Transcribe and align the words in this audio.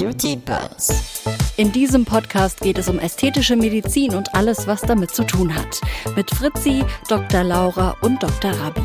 Beauty 0.00 0.34
Buzz. 0.36 1.22
In 1.58 1.72
diesem 1.72 2.06
Podcast 2.06 2.62
geht 2.62 2.78
es 2.78 2.88
um 2.88 2.98
ästhetische 2.98 3.54
Medizin 3.54 4.14
und 4.14 4.34
alles, 4.34 4.66
was 4.66 4.80
damit 4.80 5.10
zu 5.10 5.24
tun 5.24 5.54
hat. 5.54 5.78
Mit 6.16 6.30
Fritzi, 6.30 6.82
Dr. 7.06 7.44
Laura 7.44 7.94
und 8.00 8.22
Dr. 8.22 8.50
Rabi. 8.50 8.80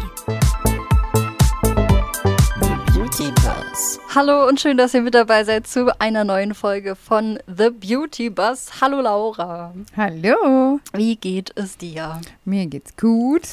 Beauty 2.94 3.32
Buzz. 3.32 3.98
Hallo 4.14 4.46
und 4.46 4.60
schön, 4.60 4.76
dass 4.76 4.94
ihr 4.94 5.04
mit 5.04 5.16
dabei 5.16 5.46
seid 5.46 5.68
zu 5.68 5.98
einer 6.02 6.26
neuen 6.26 6.54
Folge 6.54 6.98
von 6.98 7.40
The 7.48 7.70
Beauty 7.70 8.30
Buzz. 8.30 8.82
Hallo 8.82 9.00
Laura. 9.00 9.74
Hallo, 9.96 10.82
Wie 10.92 11.16
geht 11.16 11.54
es 11.56 11.78
dir? 11.78 12.20
mir 12.44 12.66
geht's 12.66 12.98
gut. 12.98 13.44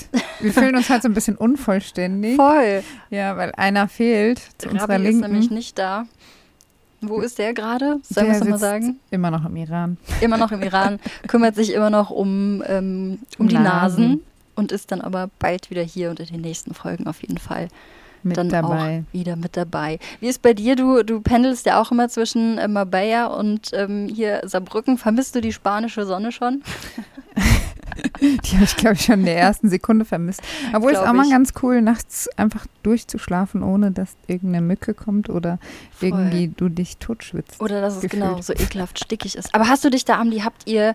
Wir 0.40 0.52
fühlen 0.52 0.74
uns 0.74 0.90
halt 0.90 1.02
so 1.02 1.08
ein 1.08 1.14
bisschen 1.14 1.36
unvollständig. 1.36 2.34
Voll. 2.34 2.82
Ja, 3.10 3.36
weil 3.36 3.52
einer 3.56 3.86
fehlt 3.86 4.40
zu 4.58 4.68
unserer 4.68 4.94
Rabi 4.94 5.10
ist 5.10 5.20
nämlich 5.20 5.42
Linken. 5.42 5.54
nicht 5.54 5.78
da. 5.78 6.06
Wo 7.02 7.20
ist 7.20 7.38
der 7.38 7.52
gerade? 7.52 8.00
Sollen 8.02 8.28
wir 8.28 8.34
es 8.34 8.40
nochmal 8.40 8.58
sagen? 8.58 9.00
Immer 9.10 9.30
noch 9.30 9.44
im 9.44 9.56
Iran. 9.56 9.96
Immer 10.20 10.36
noch 10.36 10.52
im 10.52 10.62
Iran, 10.62 11.00
kümmert 11.26 11.56
sich 11.56 11.72
immer 11.72 11.90
noch 11.90 12.10
um, 12.10 12.62
ähm, 12.66 13.18
um 13.38 13.48
die 13.48 13.54
Nasen. 13.56 14.04
Nasen 14.04 14.20
und 14.54 14.72
ist 14.72 14.92
dann 14.92 15.00
aber 15.00 15.30
bald 15.38 15.70
wieder 15.70 15.82
hier 15.82 16.10
und 16.10 16.20
in 16.20 16.26
den 16.26 16.40
nächsten 16.40 16.74
Folgen 16.74 17.06
auf 17.06 17.22
jeden 17.22 17.38
Fall 17.38 17.68
Mit 18.22 18.36
dann 18.36 18.48
dabei. 18.48 19.02
auch 19.08 19.12
wieder 19.14 19.36
mit 19.36 19.56
dabei. 19.56 19.98
Wie 20.20 20.28
ist 20.28 20.42
bei 20.42 20.54
dir? 20.54 20.76
Du, 20.76 21.02
du 21.02 21.20
pendelst 21.20 21.66
ja 21.66 21.80
auch 21.80 21.90
immer 21.90 22.08
zwischen 22.08 22.58
äh, 22.58 22.68
Marbella 22.68 23.26
und 23.26 23.70
ähm, 23.72 24.08
hier 24.08 24.42
Saarbrücken. 24.44 24.98
Vermisst 24.98 25.34
du 25.34 25.40
die 25.40 25.52
spanische 25.52 26.06
Sonne 26.06 26.32
schon? 26.32 26.62
Die 28.44 28.54
habe 28.54 28.64
ich, 28.64 28.76
glaube 28.76 28.94
ich, 28.94 29.02
schon 29.02 29.20
in 29.20 29.24
der 29.24 29.36
ersten 29.36 29.68
Sekunde 29.68 30.04
vermisst. 30.04 30.42
Obwohl 30.72 30.92
es 30.92 30.98
auch 30.98 31.12
mal 31.12 31.24
ich. 31.24 31.30
ganz 31.30 31.52
cool, 31.62 31.82
nachts 31.82 32.28
einfach 32.36 32.66
durchzuschlafen, 32.82 33.62
ohne 33.62 33.90
dass 33.90 34.16
irgendeine 34.26 34.64
Mücke 34.64 34.94
kommt 34.94 35.28
oder 35.28 35.58
Voll. 35.92 36.08
irgendwie 36.08 36.48
du 36.48 36.68
dich 36.68 36.98
totschwitzt. 36.98 37.60
Oder 37.60 37.80
dass 37.80 37.96
es 37.96 38.02
Gefühlt. 38.02 38.22
genau 38.22 38.40
so 38.40 38.52
ekelhaft 38.52 38.98
stickig 39.04 39.36
ist. 39.36 39.54
Aber 39.54 39.68
hast 39.68 39.84
du 39.84 39.90
dich 39.90 40.04
da, 40.04 40.20
Amli, 40.20 40.40
habt 40.40 40.68
ihr 40.68 40.94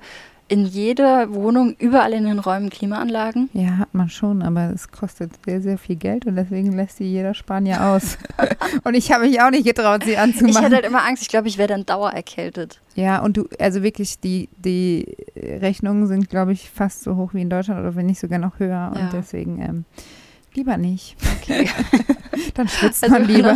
in 0.50 0.66
jeder 0.66 1.34
Wohnung, 1.34 1.76
überall 1.78 2.14
in 2.14 2.26
den 2.26 2.40
Räumen 2.40 2.70
Klimaanlagen? 2.70 3.50
Ja, 3.54 3.78
hat 3.80 3.94
man 3.94 4.10
schon, 4.10 4.42
aber 4.42 4.72
es 4.74 4.90
kostet 4.92 5.32
sehr, 5.46 5.62
sehr 5.62 5.78
viel 5.78 5.96
Geld 5.98 6.26
und 6.26 6.36
deswegen 6.36 6.72
lässt 6.74 6.98
sie 6.98 7.04
jeder 7.04 7.34
Spanier 7.34 7.84
aus. 7.86 8.18
und 8.84 8.94
ich 8.94 9.12
habe 9.12 9.26
mich 9.28 9.42
auch 9.42 9.50
nicht 9.50 9.66
getraut, 9.66 10.04
sie 10.06 10.12
Ich 10.12 10.20
anzumachen. 10.20 10.64
hätte 10.64 10.76
halt 10.76 10.86
immer 10.86 11.04
Angst, 11.06 11.24
ich 11.24 11.30
glaube, 11.30 11.48
ich 11.48 11.58
wäre 11.58 11.68
dann 11.68 11.86
dauererkältet. 11.86 12.80
Ja, 12.96 13.20
und 13.22 13.38
du, 13.38 13.48
also 13.60 13.84
wirklich, 13.84 14.20
die, 14.20 14.50
die 14.58 15.18
Rechnungen 15.36 16.08
sind, 16.08 16.30
glaube 16.30 16.54
ich, 16.54 16.70
fast 16.70 17.04
so 17.04 17.16
hoch 17.18 17.34
wie 17.34 17.42
in 17.42 17.50
Deutschland 17.50 17.80
oder 17.82 17.96
wenn 17.96 18.06
nicht 18.06 18.20
sogar 18.20 18.40
noch 18.40 18.60
höher. 18.60 18.70
Ja. 18.70 19.02
Und 19.02 19.14
deswegen 19.14 19.62
ähm, 19.62 19.86
lieber 20.56 20.78
nicht. 20.78 21.16
Okay. 21.42 21.70
Dann 22.54 22.68
schwitzt 22.68 23.04
Also 23.04 23.16
man 23.16 23.28
lieber. 23.28 23.56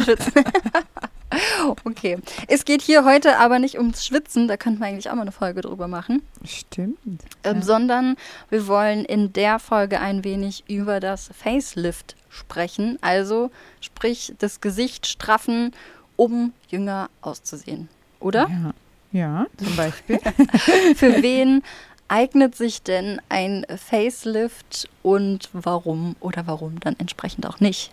okay. 1.86 2.18
Es 2.48 2.66
geht 2.66 2.82
hier 2.82 3.06
heute 3.06 3.38
aber 3.40 3.60
nicht 3.60 3.78
ums 3.78 4.06
Schwitzen, 4.06 4.48
da 4.48 4.58
könnten 4.58 4.80
wir 4.80 4.88
eigentlich 4.88 5.10
auch 5.10 5.16
mal 5.16 5.22
eine 5.22 5.32
Folge 5.32 5.62
drüber 5.62 5.88
machen, 5.88 6.22
Stimmt. 6.46 6.98
ähm, 7.44 7.58
Ja. 7.58 7.62
sondern 7.62 8.16
wir 8.50 8.68
wollen 8.68 9.06
in 9.06 9.34
der 9.34 9.60
Folge 9.60 10.00
ein 10.00 10.24
wenig 10.24 10.64
über 10.68 11.00
das 11.00 11.30
Facelift 11.38 12.16
sprechen, 12.30 12.98
also 13.02 13.52
sprich 13.82 14.34
das 14.40 14.62
Gesicht 14.62 15.08
straffen, 15.08 15.74
um 16.16 16.54
jünger 16.70 17.10
auszusehen. 17.22 17.90
Oder? 18.20 18.48
Ja. 18.50 18.74
ja, 19.12 19.46
zum 19.58 19.76
Beispiel. 19.76 20.20
Für 20.96 21.22
wen 21.24 21.64
eignet 22.08 22.56
sich 22.56 22.84
denn 22.84 23.22
ein 23.30 23.66
Facelift 23.78 24.90
und 25.02 25.50
warum 25.54 26.16
oder 26.20 26.46
warum 26.46 26.80
dann 26.82 26.96
entsprechend 27.00 27.46
auch 27.48 27.60
nicht? 27.60 27.92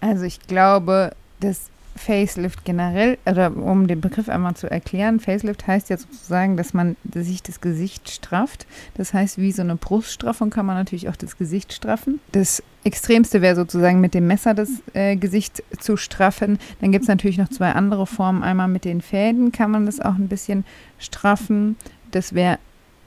Also 0.00 0.24
ich 0.24 0.40
glaube, 0.40 1.12
das 1.40 1.70
Facelift 1.96 2.64
generell, 2.64 3.18
oder 3.26 3.54
um 3.56 3.86
den 3.86 4.00
Begriff 4.00 4.28
einmal 4.28 4.54
zu 4.54 4.70
erklären, 4.70 5.20
Facelift 5.20 5.66
heißt 5.66 5.90
ja 5.90 5.96
sozusagen, 5.96 6.56
dass 6.56 6.72
man 6.72 6.96
sich 7.12 7.42
das 7.42 7.60
Gesicht 7.60 8.10
strafft. 8.10 8.66
Das 8.94 9.12
heißt, 9.12 9.38
wie 9.38 9.52
so 9.52 9.62
eine 9.62 9.76
Bruststraffung 9.76 10.50
kann 10.50 10.66
man 10.66 10.76
natürlich 10.76 11.08
auch 11.08 11.16
das 11.16 11.36
Gesicht 11.36 11.72
straffen. 11.72 12.20
Das 12.32 12.62
Extremste 12.84 13.42
wäre 13.42 13.56
sozusagen 13.56 14.00
mit 14.00 14.14
dem 14.14 14.26
Messer 14.26 14.54
das 14.54 14.70
äh, 14.94 15.16
Gesicht 15.16 15.62
zu 15.78 15.96
straffen. 15.96 16.58
Dann 16.80 16.92
gibt 16.92 17.02
es 17.02 17.08
natürlich 17.08 17.38
noch 17.38 17.48
zwei 17.48 17.72
andere 17.72 18.06
Formen. 18.06 18.42
Einmal 18.42 18.68
mit 18.68 18.84
den 18.84 19.02
Fäden 19.02 19.52
kann 19.52 19.70
man 19.70 19.86
das 19.86 20.00
auch 20.00 20.14
ein 20.14 20.28
bisschen 20.28 20.64
straffen. 20.98 21.76
Das 22.10 22.34
wäre 22.34 22.58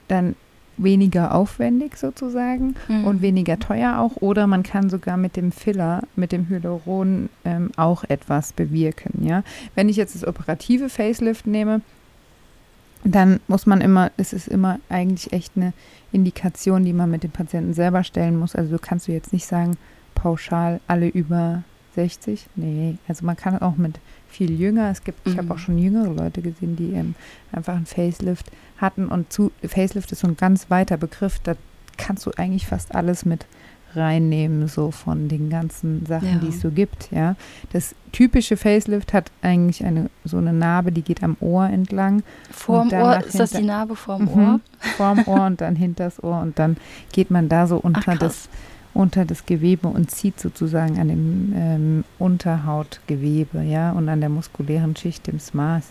dann 0.08 0.36
weniger 0.76 1.34
aufwendig 1.34 1.96
sozusagen 1.96 2.74
Mhm. 2.88 3.04
und 3.04 3.22
weniger 3.22 3.58
teuer 3.58 3.98
auch. 3.98 4.16
Oder 4.20 4.46
man 4.46 4.62
kann 4.62 4.90
sogar 4.90 5.16
mit 5.16 5.36
dem 5.36 5.52
Filler, 5.52 6.02
mit 6.16 6.32
dem 6.32 6.48
Hyaluron 6.48 7.28
ähm, 7.44 7.70
auch 7.76 8.04
etwas 8.04 8.52
bewirken. 8.52 9.24
Ja? 9.26 9.42
Wenn 9.74 9.88
ich 9.88 9.96
jetzt 9.96 10.14
das 10.14 10.26
operative 10.26 10.88
Facelift 10.88 11.46
nehme, 11.46 11.80
dann 13.04 13.40
muss 13.48 13.66
man 13.66 13.80
immer, 13.80 14.10
es 14.16 14.32
ist 14.32 14.48
immer 14.48 14.78
eigentlich 14.88 15.32
echt 15.32 15.52
eine 15.56 15.72
Indikation, 16.10 16.84
die 16.84 16.92
man 16.94 17.10
mit 17.10 17.22
dem 17.22 17.30
Patienten 17.30 17.74
selber 17.74 18.02
stellen 18.02 18.38
muss. 18.38 18.54
Also 18.56 18.78
kannst 18.80 19.08
du 19.08 19.12
jetzt 19.12 19.32
nicht 19.32 19.46
sagen, 19.46 19.76
pauschal 20.14 20.80
alle 20.86 21.08
über 21.08 21.64
60. 21.96 22.46
Nee, 22.56 22.96
also 23.06 23.26
man 23.26 23.36
kann 23.36 23.58
auch 23.60 23.76
mit 23.76 24.00
viel 24.34 24.58
jünger. 24.58 24.90
Es 24.90 25.02
gibt, 25.04 25.26
ich 25.26 25.34
Mhm. 25.34 25.38
habe 25.38 25.54
auch 25.54 25.58
schon 25.58 25.78
jüngere 25.78 26.12
Leute 26.12 26.42
gesehen, 26.42 26.76
die 26.76 26.92
ähm, 26.92 27.14
einfach 27.52 27.74
einen 27.74 27.86
Facelift 27.86 28.46
hatten. 28.78 29.06
Und 29.08 29.32
zu, 29.32 29.50
Facelift 29.66 30.12
ist 30.12 30.20
so 30.20 30.28
ein 30.28 30.36
ganz 30.36 30.70
weiter 30.70 30.96
Begriff. 30.96 31.38
Da 31.42 31.54
kannst 31.96 32.26
du 32.26 32.30
eigentlich 32.36 32.66
fast 32.66 32.94
alles 32.94 33.24
mit 33.24 33.46
reinnehmen, 33.94 34.66
so 34.66 34.90
von 34.90 35.28
den 35.28 35.50
ganzen 35.50 36.04
Sachen, 36.06 36.28
Ja. 36.28 36.38
die 36.40 36.48
es 36.48 36.60
so 36.60 36.70
gibt, 36.70 37.12
ja. 37.12 37.36
Das 37.72 37.94
typische 38.10 38.56
Facelift 38.56 39.12
hat 39.12 39.30
eigentlich 39.40 39.84
eine 39.84 40.10
so 40.24 40.36
eine 40.38 40.52
Narbe, 40.52 40.90
die 40.90 41.02
geht 41.02 41.22
am 41.22 41.36
Ohr 41.40 41.66
entlang, 41.68 42.24
Vorm 42.50 42.92
Ohr, 42.92 43.18
ist 43.24 43.38
das 43.38 43.52
die 43.52 43.62
Narbe 43.62 43.94
vorm 43.94 44.22
Mhm. 44.22 44.28
Ohr? 44.30 44.60
vorm 44.96 45.22
Ohr 45.26 45.46
und 45.46 45.60
dann 45.60 45.76
hinters 45.76 46.20
Ohr 46.24 46.40
und 46.40 46.58
dann 46.58 46.76
geht 47.12 47.30
man 47.30 47.48
da 47.48 47.68
so 47.68 47.76
unter 47.76 48.12
Ach, 48.14 48.18
das 48.18 48.48
unter 48.94 49.24
das 49.24 49.44
Gewebe 49.44 49.88
und 49.88 50.10
zieht 50.10 50.40
sozusagen 50.40 50.98
an 50.98 51.08
dem 51.08 51.52
ähm, 51.56 52.04
Unterhautgewebe, 52.18 53.62
ja, 53.62 53.92
und 53.92 54.08
an 54.08 54.20
der 54.20 54.30
muskulären 54.30 54.96
Schicht, 54.96 55.26
dem 55.26 55.40
Smaß. 55.40 55.84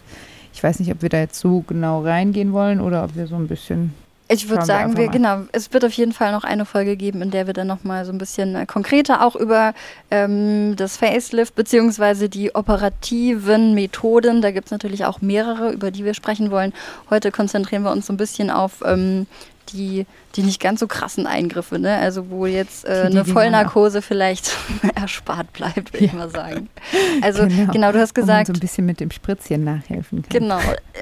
Ich 0.53 0.63
weiß 0.63 0.79
nicht, 0.79 0.91
ob 0.91 1.01
wir 1.01 1.09
da 1.09 1.19
jetzt 1.19 1.39
so 1.39 1.61
genau 1.67 2.01
reingehen 2.01 2.53
wollen 2.53 2.79
oder 2.79 3.03
ob 3.03 3.15
wir 3.15 3.27
so 3.27 3.35
ein 3.35 3.47
bisschen 3.47 3.93
Ich 4.27 4.47
würde 4.49 4.61
wir 4.61 4.65
sagen, 4.65 4.95
wir, 4.97 5.07
mal. 5.07 5.11
genau, 5.11 5.37
es 5.51 5.73
wird 5.73 5.83
auf 5.83 5.93
jeden 5.93 6.13
Fall 6.13 6.31
noch 6.31 6.43
eine 6.43 6.65
Folge 6.65 6.95
geben, 6.95 7.21
in 7.23 7.31
der 7.31 7.47
wir 7.47 7.53
dann 7.53 7.67
nochmal 7.67 8.05
so 8.05 8.11
ein 8.11 8.19
bisschen 8.19 8.55
äh, 8.55 8.65
konkreter 8.67 9.25
auch 9.25 9.35
über 9.35 9.73
ähm, 10.11 10.75
das 10.75 10.95
Facelift 10.97 11.55
beziehungsweise 11.55 12.29
die 12.29 12.53
operativen 12.55 13.73
Methoden, 13.73 14.41
da 14.41 14.51
gibt 14.51 14.67
es 14.67 14.71
natürlich 14.71 15.05
auch 15.05 15.21
mehrere, 15.21 15.71
über 15.71 15.89
die 15.91 16.05
wir 16.05 16.13
sprechen 16.13 16.51
wollen. 16.51 16.71
Heute 17.09 17.31
konzentrieren 17.31 17.83
wir 17.83 17.91
uns 17.91 18.05
so 18.05 18.13
ein 18.13 18.17
bisschen 18.17 18.49
auf 18.51 18.83
ähm, 18.85 19.25
die, 19.69 20.05
die 20.35 20.43
nicht 20.43 20.59
ganz 20.61 20.79
so 20.79 20.87
krassen 20.87 21.25
Eingriffe, 21.27 21.79
ne? 21.79 21.95
also 21.97 22.29
wo 22.29 22.45
jetzt 22.45 22.85
äh, 22.85 23.03
eine 23.05 23.25
Vollnarkose 23.25 24.01
vielleicht 24.01 24.55
erspart 24.95 25.51
bleibt, 25.53 25.93
würde 25.93 26.05
ich 26.05 26.11
Ja. 26.11 26.17
mal 26.17 26.29
sagen. 26.29 26.69
Also 27.21 27.47
genau, 27.47 27.91
du 27.91 27.99
hast 27.99 28.13
gesagt, 28.13 28.47
so 28.47 28.53
ein 28.53 28.59
bisschen 28.59 28.85
mit 28.85 28.99
dem 28.99 29.11
Spritzchen 29.11 29.63
nachhelfen 29.63 30.21
kann. 30.23 30.29
Genau, 30.41 30.59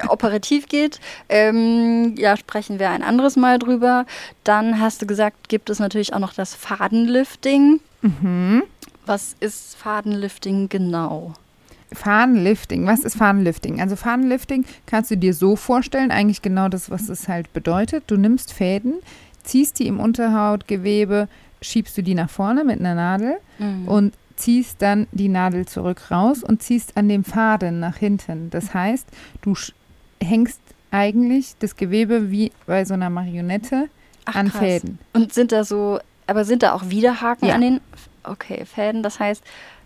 operativ 0.08 0.68
geht. 0.68 1.00
Ähm, 1.30 2.16
ja, 2.18 2.38
sprechen 2.38 2.80
wir 2.80 2.90
ein 2.90 3.04
anderes 3.04 3.36
Mal 3.36 3.60
drüber. 3.60 4.06
Dann 4.44 4.80
hast 4.80 5.02
du 5.02 5.06
gesagt, 5.06 5.50
gibt 5.50 5.70
es 5.70 5.80
natürlich 5.80 6.14
auch 6.14 6.20
noch 6.20 6.34
das 6.34 6.54
Fadenlifting. 6.56 7.80
Mhm. 8.02 8.64
Was 9.06 9.36
ist 9.40 9.76
Fadenlifting 9.78 10.70
genau? 10.70 11.34
Fahnenlifting. 11.94 12.86
Was 12.86 13.02
ist 13.02 13.16
Fahnenlifting? 13.18 13.82
Also 13.82 13.96
Fahnenlifting 13.96 14.66
kannst 14.86 15.12
du 15.12 15.18
dir 15.18 15.34
so 15.34 15.56
vorstellen, 15.56 16.12
eigentlich 16.12 16.42
genau 16.42 16.70
das, 16.70 16.90
was 16.90 17.10
es 17.10 17.28
halt 17.28 17.52
bedeutet. 17.54 18.04
Du 18.08 18.18
nimmst 18.18 18.54
Fäden, 18.54 18.96
ziehst 19.44 19.80
die 19.80 19.88
im 19.88 20.00
Unterhautgewebe, 20.00 21.28
schiebst 21.62 21.98
du 21.98 22.04
die 22.04 22.16
nach 22.16 22.30
vorne 22.30 22.64
mit 22.64 22.80
einer 22.80 22.96
Nadel 22.96 23.38
Mhm. 23.60 23.88
und 23.88 24.14
ziehst 24.36 24.82
dann 24.82 25.08
die 25.12 25.30
Nadel 25.30 25.68
zurück 25.68 26.10
raus 26.10 26.44
und 26.44 26.64
ziehst 26.64 26.98
an 26.98 27.08
dem 27.10 27.24
Faden 27.24 27.80
nach 27.80 27.98
hinten. 27.98 28.50
Das 28.50 28.74
heißt, 28.74 29.08
du 29.44 29.54
hängst 30.24 30.60
eigentlich 30.90 31.56
das 31.60 31.76
Gewebe 31.76 32.32
wie 32.32 32.52
bei 32.66 32.84
so 32.86 32.94
einer 32.96 33.10
Marionette 33.10 33.90
Ach, 34.26 34.36
an 34.36 34.50
krass. 34.50 34.60
Fäden. 34.60 35.00
Und 35.14 35.34
sind 35.34 35.52
da 35.52 35.64
so, 35.64 36.00
aber 36.26 36.44
sind 36.46 36.64
da 36.64 36.74
auch 36.74 36.90
Widerhaken 36.90 37.48
Ja. 37.50 37.56
an 37.56 37.62
den, 37.62 37.82
okay, 38.24 38.66
Fäden? 38.66 39.04
Das 39.04 39.20
heißt, 39.20 39.44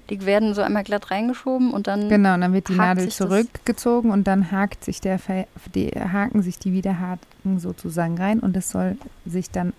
die 0.10 0.26
werden 0.26 0.54
so 0.54 0.62
einmal 0.62 0.84
glatt 0.84 1.12
reingeschoben 1.12 1.72
und 1.72 1.88
dann. 1.88 2.10
Genau, 2.10 2.36
und 2.36 2.42
dann 2.42 2.54
wird 2.54 2.70
die 2.70 2.76
Nadel 2.76 3.10
zurückgezogen 3.10 4.12
und 4.12 4.26
dann 4.26 4.52
hakt 4.52 4.84
sich 4.84 5.02
der 5.02 5.20
die, 5.74 5.88
haken 5.88 6.42
sich 6.42 6.60
die 6.60 6.74
Widerhaken 6.74 7.60
sozusagen 7.60 8.18
rein 8.18 8.40
und 8.40 8.56
es 8.56 8.70
soll 8.70 8.98
sich 9.26 9.50
dann 9.52 9.74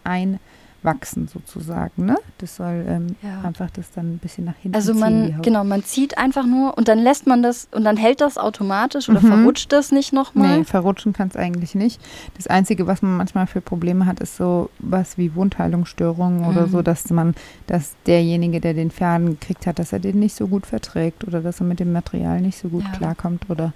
einwachsen 0.87 1.29
sozusagen, 1.29 2.07
ne? 2.07 2.17
Das 2.39 2.57
soll 2.57 2.85
ähm, 2.89 3.17
Ja. 3.23 3.41
einfach 3.43 3.71
das 3.71 3.91
dann 3.91 4.15
ein 4.15 4.19
bisschen 4.19 4.45
nach 4.45 4.57
hinten 4.57 4.77
Also 4.77 4.93
ziehen, 4.93 5.01
man, 5.01 5.37
Haut. 5.37 5.45
genau, 5.45 5.65
man 5.65 5.83
zieht 5.83 6.19
einfach 6.19 6.47
nur 6.47 6.77
und 6.79 6.89
dann 6.89 6.99
lässt 6.99 7.27
man 7.27 7.43
das 7.43 7.69
und 7.73 7.85
dann 7.85 7.97
hält 7.97 8.21
das 8.21 8.39
automatisch 8.39 9.09
oder 9.09 9.21
Mhm. 9.21 9.27
verrutscht 9.27 9.73
das 9.73 9.93
nicht 9.93 10.13
nochmal? 10.13 10.59
Nee, 10.59 10.65
verrutschen 10.65 11.13
kann 11.13 11.29
es 11.29 11.37
eigentlich 11.37 11.75
nicht. 11.75 12.01
Das 12.37 12.47
Einzige, 12.47 12.87
was 12.87 13.03
man 13.03 13.17
manchmal 13.17 13.47
für 13.47 13.61
Probleme 13.61 14.07
hat, 14.07 14.21
ist 14.21 14.37
so 14.37 14.71
was 14.79 15.19
wie 15.19 15.35
Wundheilungsstörungen 15.35 16.47
oder 16.47 16.67
Mhm. 16.67 16.71
so, 16.71 16.83
dass 16.83 17.11
man, 17.11 17.35
dass 17.67 17.95
derjenige, 18.07 18.61
der 18.61 18.75
den 18.75 18.91
Faden 18.91 19.31
gekriegt 19.31 19.67
hat, 19.67 19.79
dass 19.79 19.93
er 19.93 19.99
den 20.01 20.19
nicht 20.19 20.37
so 20.37 20.47
gut 20.49 20.67
verträgt 20.67 21.25
oder 21.27 21.41
dass 21.41 21.61
er 21.61 21.67
mit 21.67 21.81
dem 21.81 21.93
Material 21.93 22.41
nicht 22.41 22.59
so 22.59 22.69
gut 22.69 22.85
Ja. 22.85 22.91
klarkommt 22.93 23.51
oder 23.51 23.73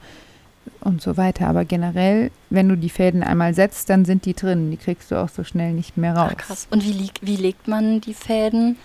und 0.81 1.03
so 1.03 1.17
weiter. 1.17 1.49
Aber 1.49 1.65
generell, 1.65 2.31
wenn 2.51 2.69
du 2.69 2.77
die 2.77 2.89
Fäden 2.91 3.23
einmal 3.23 3.55
setzt, 3.55 3.91
dann 3.91 4.05
sind 4.05 4.25
die 4.25 4.35
drin. 4.35 4.71
Die 4.71 4.77
kriegst 4.77 5.11
du 5.11 5.17
auch 5.17 5.29
so 5.29 5.45
schnell 5.45 5.73
nicht 5.73 5.97
mehr 5.97 6.17
raus. 6.17 6.33
Ach, 6.33 6.37
krass. 6.37 6.69
Und 6.71 6.85
wie, 6.85 6.93
lieg, 6.93 7.13
wie 7.23 7.37
legt 7.37 7.69
man 7.69 8.01
die 8.01 8.15
Fäden? 8.15 8.77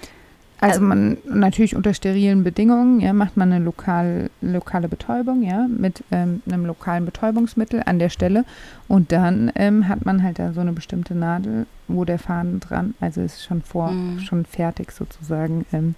Also 0.62 0.80
man 0.80 1.18
natürlich 1.30 1.76
unter 1.76 1.94
sterilen 1.94 2.44
Bedingungen, 2.46 3.02
ja, 3.02 3.12
macht 3.12 3.36
man 3.36 3.52
eine 3.52 3.64
lokal, 3.64 4.30
lokale 4.42 4.88
Betäubung, 4.88 5.44
ja, 5.44 5.68
mit 5.68 6.02
ähm, 6.12 6.42
einem 6.48 6.66
lokalen 6.66 7.06
Betäubungsmittel 7.06 7.84
an 7.86 8.00
der 8.00 8.10
Stelle 8.10 8.46
und 8.88 9.12
dann 9.12 9.52
ähm, 9.56 9.90
hat 9.90 10.06
man 10.06 10.24
halt 10.24 10.40
da 10.40 10.54
so 10.54 10.62
eine 10.62 10.72
bestimmte 10.72 11.14
Nadel, 11.14 11.68
wo 11.90 12.06
der 12.06 12.20
Faden 12.20 12.62
dran, 12.62 12.96
also 13.02 13.20
ist 13.22 13.44
schon 13.44 13.62
vor, 13.62 13.92
Mhm. 13.92 14.20
schon 14.22 14.46
fertig 14.46 14.92
sozusagen. 14.92 15.66
Ähm, 15.74 15.94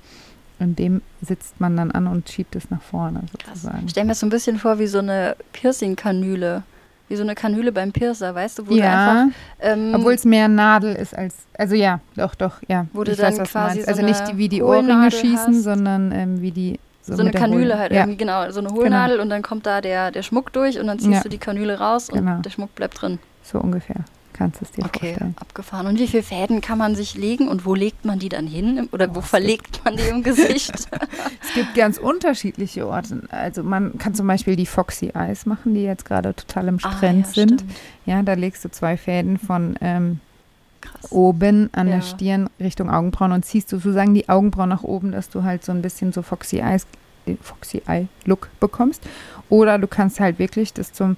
und 0.60 0.78
dem 0.80 1.02
sitzt 1.22 1.60
man 1.60 1.76
dann 1.78 1.92
an 1.92 2.08
und 2.08 2.30
schiebt 2.30 2.56
es 2.56 2.70
nach 2.72 2.82
vorne 2.82 3.22
sozusagen. 3.32 3.84
Ich 3.86 3.92
stelle 3.92 4.06
mir 4.06 4.12
das 4.12 4.20
so 4.22 4.26
ein 4.26 4.30
bisschen 4.32 4.58
vor 4.58 4.80
wie 4.80 4.88
so 4.88 5.00
eine 5.00 5.36
Piercing-Kanüle. 5.54 6.64
Wie 7.10 7.16
so 7.16 7.24
eine 7.24 7.36
Kanüle 7.36 7.72
beim 7.72 7.94
Piercer, 7.94 8.36
weißt 8.36 8.60
du, 8.60 8.68
wo 8.68 8.72
du 8.72 8.78
Ja, 8.80 9.22
einfach. 9.22 9.36
Ähm, 9.62 9.94
obwohl 9.96 10.14
es 10.14 10.26
mehr 10.26 10.50
Nadel 10.50 10.94
ist 10.94 11.18
als, 11.18 11.36
also 11.58 11.74
ja, 11.74 12.02
doch, 12.18 12.36
doch, 12.36 12.56
ja. 12.68 12.86
Wo 12.92 13.06
du 13.06 13.12
ich 13.14 13.18
dann 13.18 13.28
weiß, 13.32 13.40
was 13.40 13.48
du 13.48 13.52
quasi 13.54 13.82
so 13.84 13.88
Also 13.88 14.02
nicht 14.02 14.20
eine 14.22 14.32
die, 14.34 14.38
wie 14.38 14.50
die 14.50 14.62
Ohrringe 14.62 15.10
schießen, 15.10 15.38
hast. 15.56 15.64
sondern 15.64 16.12
ähm, 16.12 16.42
wie 16.42 16.52
die 16.52 16.80
so 17.04 17.14
eine 17.14 17.24
mit 17.24 17.34
der 17.36 17.40
Kanüle 17.42 17.76
Hohl- 17.76 17.80
halt 17.80 17.92
ja. 17.94 18.00
irgendwie, 18.02 18.18
genau, 18.18 18.52
so 18.52 18.60
eine 18.60 18.72
Hohlnadel 18.72 19.22
und 19.22 19.30
dann 19.30 19.42
kommt 19.42 19.66
da 19.66 19.80
der, 19.80 20.12
der 20.12 20.22
Schmuck 20.22 20.52
durch 20.52 20.78
und 20.82 20.88
dann 20.88 21.00
ziehst 21.00 21.14
Ja. 21.14 21.22
du 21.22 21.30
die 21.30 21.38
Kanüle 21.38 21.80
raus 21.80 22.10
und 22.10 22.20
Genau. 22.20 22.42
der 22.42 22.50
Schmuck 22.50 22.76
bleibt 22.76 23.02
drin. 23.02 23.20
So 23.42 23.60
ungefähr. 23.60 24.04
Kannst 24.38 24.62
du 24.62 24.66
es 24.66 24.72
dir 24.72 24.86
Okay, 24.86 25.08
vorstellen. 25.10 25.36
abgefahren. 25.40 25.88
Und 25.88 26.00
wie 26.00 26.08
viele 26.08 26.22
Fäden 26.24 26.62
kann 26.62 26.78
man 26.78 26.96
sich 26.96 27.16
legen 27.16 27.48
und 27.48 27.66
wo 27.66 27.74
legt 27.74 28.06
man 28.06 28.20
die 28.20 28.30
dann 28.30 28.46
hin? 28.48 28.88
Oder 28.92 29.10
wo 29.16 29.20
Oh, 29.20 29.24
es 29.24 29.30
verlegt 29.30 29.82
man 29.84 29.98
die 29.98 30.04
im 30.04 30.22
Gesicht? 30.24 30.72
Es 31.42 31.54
gibt 31.54 31.74
ganz 31.76 31.98
unterschiedliche 31.98 32.86
Orte. 32.88 33.24
Also 33.30 33.64
man 33.64 33.98
kann 33.98 34.14
zum 34.14 34.28
Beispiel 34.28 34.56
die 34.56 34.66
Foxy 34.68 35.08
Eyes 35.16 35.46
machen, 35.46 35.74
die 35.74 35.84
jetzt 35.84 36.06
gerade 36.06 36.36
total 36.36 36.68
im 36.68 36.80
Ah, 36.84 36.90
Trend 37.00 37.26
ja, 37.28 37.34
sind. 37.34 37.62
stimmt. 37.62 37.66
Ja, 38.06 38.22
da 38.22 38.34
legst 38.34 38.64
du 38.64 38.70
zwei 38.70 38.96
Fäden 38.98 39.40
von 39.40 39.76
ähm, 39.82 40.20
oben 41.10 41.70
an 41.74 41.88
Ja. 41.88 41.96
der 41.96 42.02
Stirn 42.02 42.50
Richtung 42.60 42.90
Augenbrauen 42.90 43.32
und 43.32 43.44
ziehst 43.46 43.70
sozusagen 43.70 44.14
die 44.14 44.30
Augenbrauen 44.30 44.70
nach 44.70 44.84
oben, 44.84 45.12
dass 45.12 45.30
du 45.30 45.44
halt 45.44 45.64
so 45.64 45.72
ein 45.72 45.82
bisschen 45.82 46.12
so 46.12 46.22
Foxy 46.22 46.58
Eyes, 46.60 46.86
äh, 47.26 47.36
Foxy 47.42 47.82
Eye 47.88 48.08
Look 48.26 48.50
bekommst. 48.60 49.04
Oder 49.50 49.80
du 49.80 49.88
kannst 49.88 50.20
halt 50.20 50.40
wirklich 50.40 50.74
das 50.74 50.94
zum 50.94 51.16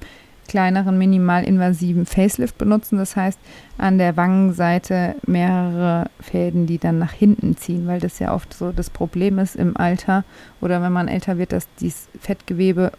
kleineren, 0.49 0.97
minimal 0.97 1.45
invasiven 1.45 2.05
Facelift 2.05 2.57
benutzen. 2.57 2.97
Das 2.97 3.15
heißt, 3.15 3.39
an 3.77 3.97
der 3.97 4.17
Wangenseite 4.17 5.15
mehrere 5.25 6.09
Fäden, 6.19 6.65
die 6.65 6.77
dann 6.79 6.99
nach 6.99 7.13
hinten 7.13 7.55
ziehen, 7.55 7.87
weil 7.87 8.01
das 8.01 8.19
ja 8.19 8.33
oft 8.33 8.53
so 8.53 8.71
das 8.73 8.89
Problem 8.89 9.39
ist 9.39 9.55
im 9.55 9.77
Alter 9.77 10.25
oder 10.59 10.81
wenn 10.81 10.91
man 10.91 11.07
älter 11.07 11.37
wird, 11.37 11.53
dass 11.53 11.67
dieses 11.79 12.09
Fettgewebe 12.19 12.91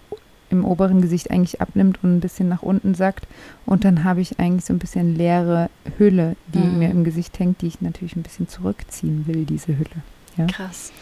im 0.48 0.64
oberen 0.64 1.00
Gesicht 1.00 1.30
eigentlich 1.30 1.60
abnimmt 1.60 1.98
und 2.02 2.16
ein 2.16 2.20
bisschen 2.20 2.48
nach 2.48 2.62
unten 2.62 2.94
sackt. 2.94 3.26
Und 3.66 3.84
dann 3.84 4.02
habe 4.02 4.20
ich 4.20 4.40
eigentlich 4.40 4.64
so 4.64 4.72
ein 4.72 4.78
bisschen 4.80 5.14
leere 5.14 5.70
Hülle, 5.98 6.34
die 6.54 6.58
Mhm. 6.58 6.78
mir 6.78 6.90
im 6.90 7.04
Gesicht 7.04 7.38
hängt, 7.38 7.60
die 7.62 7.68
ich 7.68 7.80
natürlich 7.80 8.16
ein 8.16 8.22
bisschen 8.22 8.48
zurückziehen 8.48 9.26
will, 9.28 9.44
diese 9.44 9.76
Hülle. 9.78 10.48
Krass. 10.50 10.92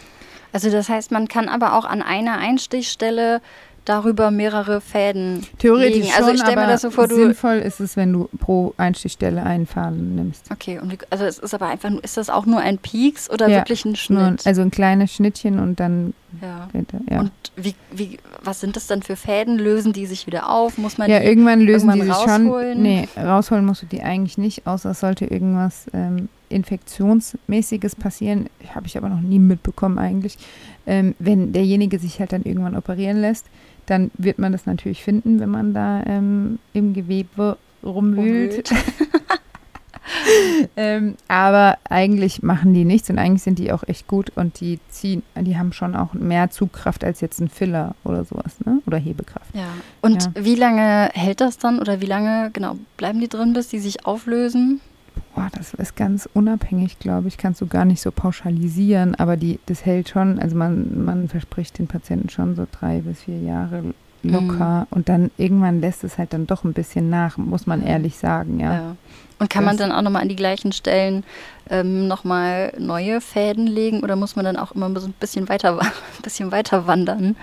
Also 0.52 0.70
das 0.70 0.88
heißt, 0.88 1.12
man 1.12 1.28
kann 1.28 1.48
aber 1.48 1.74
auch 1.78 1.84
an 1.84 2.02
einer 2.02 2.38
Einstichstelle 2.38 3.40
darüber 3.88 4.30
mehrere 4.30 4.80
Fäden 4.80 5.46
Theoretisch 5.58 5.96
legen. 6.02 6.12
Also 6.16 6.30
ich 6.30 6.40
stell 6.40 6.54
mir 6.56 6.62
aber 6.62 6.72
das 6.72 6.82
so 6.82 6.90
vor, 6.90 7.08
du- 7.08 7.14
sinnvoll 7.16 7.56
ist 7.56 7.80
es, 7.80 7.96
wenn 7.96 8.12
du 8.12 8.28
pro 8.38 8.74
Einstichstelle 8.76 9.42
einen 9.42 9.66
Faden 9.66 10.14
nimmst. 10.14 10.50
Okay, 10.52 10.78
und 10.78 10.92
wie, 10.92 10.98
also 11.10 11.24
es 11.24 11.38
ist 11.38 11.54
aber 11.54 11.66
einfach 11.66 11.90
ist 12.02 12.16
das 12.16 12.30
auch 12.30 12.46
nur 12.46 12.60
ein 12.60 12.78
Pieks 12.78 13.30
oder 13.30 13.48
Ja, 13.48 13.58
wirklich 13.58 13.84
ein 13.84 13.96
Schnitt? 13.96 14.46
also 14.46 14.62
ein 14.62 14.70
kleines 14.70 15.12
Schnittchen 15.12 15.58
und 15.58 15.80
dann 15.80 16.14
ja. 16.42 16.68
ja. 17.10 17.20
Und 17.20 17.30
wie, 17.56 17.74
wie, 17.90 18.18
was 18.42 18.60
sind 18.60 18.76
das 18.76 18.86
dann 18.86 19.02
für 19.02 19.16
Fäden? 19.16 19.56
Lösen 19.58 19.94
die 19.94 20.04
sich 20.04 20.26
wieder 20.26 20.50
auf? 20.50 20.76
Muss 20.76 20.98
man 20.98 21.08
Ja, 21.10 21.20
die 21.20 21.26
irgendwann 21.26 21.60
lösen 21.60 21.88
irgendwann 21.88 22.00
die 22.00 22.12
sich 22.14 22.14
rausholen? 22.14 22.74
schon. 22.74 22.82
Nee, 22.82 23.08
rausholen 23.16 23.64
musst 23.64 23.80
du 23.82 23.86
die 23.86 24.02
eigentlich 24.02 24.36
nicht, 24.36 24.66
außer 24.66 24.90
es 24.90 25.00
sollte 25.00 25.24
irgendwas 25.24 25.86
ähm, 25.94 26.28
Infektionsmäßiges 26.50 27.96
passieren. 27.96 28.48
Habe 28.74 28.86
ich 28.86 28.96
aber 28.96 29.08
noch 29.08 29.20
nie 29.20 29.38
mitbekommen 29.38 29.98
eigentlich. 29.98 30.36
Ähm, 30.86 31.14
wenn 31.18 31.52
derjenige 31.52 31.98
sich 31.98 32.20
halt 32.20 32.32
dann 32.32 32.42
irgendwann 32.42 32.76
operieren 32.76 33.20
lässt, 33.20 33.46
dann 33.90 34.10
wird 34.18 34.38
man 34.38 34.52
das 34.52 34.66
natürlich 34.66 35.02
finden, 35.02 35.40
wenn 35.40 35.50
man 35.50 35.74
da 35.74 36.02
ähm, 36.06 36.58
im 36.72 36.94
Gewebe 36.94 37.56
rumwühlt. 37.82 38.70
ähm, 40.76 41.14
aber 41.28 41.78
eigentlich 41.88 42.42
machen 42.42 42.74
die 42.74 42.84
nichts 42.84 43.10
und 43.10 43.18
eigentlich 43.18 43.42
sind 43.42 43.58
die 43.58 43.72
auch 43.72 43.84
echt 43.86 44.06
gut 44.06 44.30
und 44.36 44.60
die 44.60 44.78
ziehen, 44.88 45.22
die 45.40 45.58
haben 45.58 45.72
schon 45.72 45.94
auch 45.94 46.14
mehr 46.14 46.50
Zugkraft 46.50 47.04
als 47.04 47.20
jetzt 47.20 47.40
ein 47.40 47.48
Filler 47.48 47.94
oder 48.04 48.24
sowas, 48.24 48.56
ne? 48.64 48.80
Oder 48.86 48.98
Hebekraft. 48.98 49.54
Ja. 49.54 49.68
Und 50.02 50.24
Ja. 50.24 50.44
wie 50.44 50.54
lange 50.54 51.10
hält 51.14 51.40
das 51.40 51.58
dann 51.58 51.78
oder 51.78 52.00
wie 52.00 52.06
lange 52.06 52.50
genau 52.52 52.76
bleiben 52.96 53.20
die 53.20 53.28
drin, 53.28 53.52
bis 53.52 53.68
die 53.68 53.78
sich 53.78 54.06
auflösen? 54.06 54.80
Boah, 55.38 55.48
das 55.56 55.72
ist 55.74 55.94
ganz 55.94 56.28
unabhängig, 56.34 56.98
glaube 56.98 57.28
ich. 57.28 57.38
Kannst 57.38 57.60
du 57.60 57.66
gar 57.66 57.84
nicht 57.84 58.00
so 58.02 58.10
pauschalisieren, 58.10 59.14
aber 59.14 59.36
die, 59.36 59.60
das 59.66 59.84
hält 59.86 60.08
schon, 60.08 60.40
also 60.40 60.56
man, 60.56 61.04
man 61.04 61.28
verspricht 61.28 61.78
den 61.78 61.86
Patienten 61.86 62.28
schon 62.28 62.56
so 62.56 62.66
drei 62.72 62.98
bis 63.02 63.22
vier 63.22 63.38
Jahre 63.40 63.84
locker 64.24 64.88
und 64.90 65.08
dann 65.08 65.30
irgendwann 65.36 65.80
lässt 65.80 66.02
es 66.02 66.18
halt 66.18 66.32
dann 66.32 66.48
doch 66.48 66.64
ein 66.64 66.72
bisschen 66.72 67.08
nach, 67.08 67.36
muss 67.36 67.68
man 67.68 67.80
Mhm. 67.82 67.86
ehrlich 67.86 68.16
sagen, 68.18 68.58
ja. 68.58 68.96
Und 69.38 69.48
kann 69.48 69.64
man 69.64 69.76
Das- 69.76 69.86
dann 69.86 69.96
auch 69.96 70.02
nochmal 70.02 70.22
an 70.22 70.28
die 70.28 70.34
gleichen 70.34 70.72
Stellen 70.72 71.22
ähm, 71.70 72.08
nochmal 72.08 72.72
neue 72.76 73.20
Fäden 73.20 73.68
legen 73.68 74.00
oder 74.02 74.16
muss 74.16 74.34
man 74.34 74.44
dann 74.44 74.56
auch 74.56 74.72
immer 74.72 74.90
so 74.98 75.06
ein 75.06 75.14
bisschen 75.20 75.48
weiter, 75.48 75.78
ein 75.80 76.22
bisschen 76.22 76.50
weiter 76.50 76.88
wandern? 76.88 77.36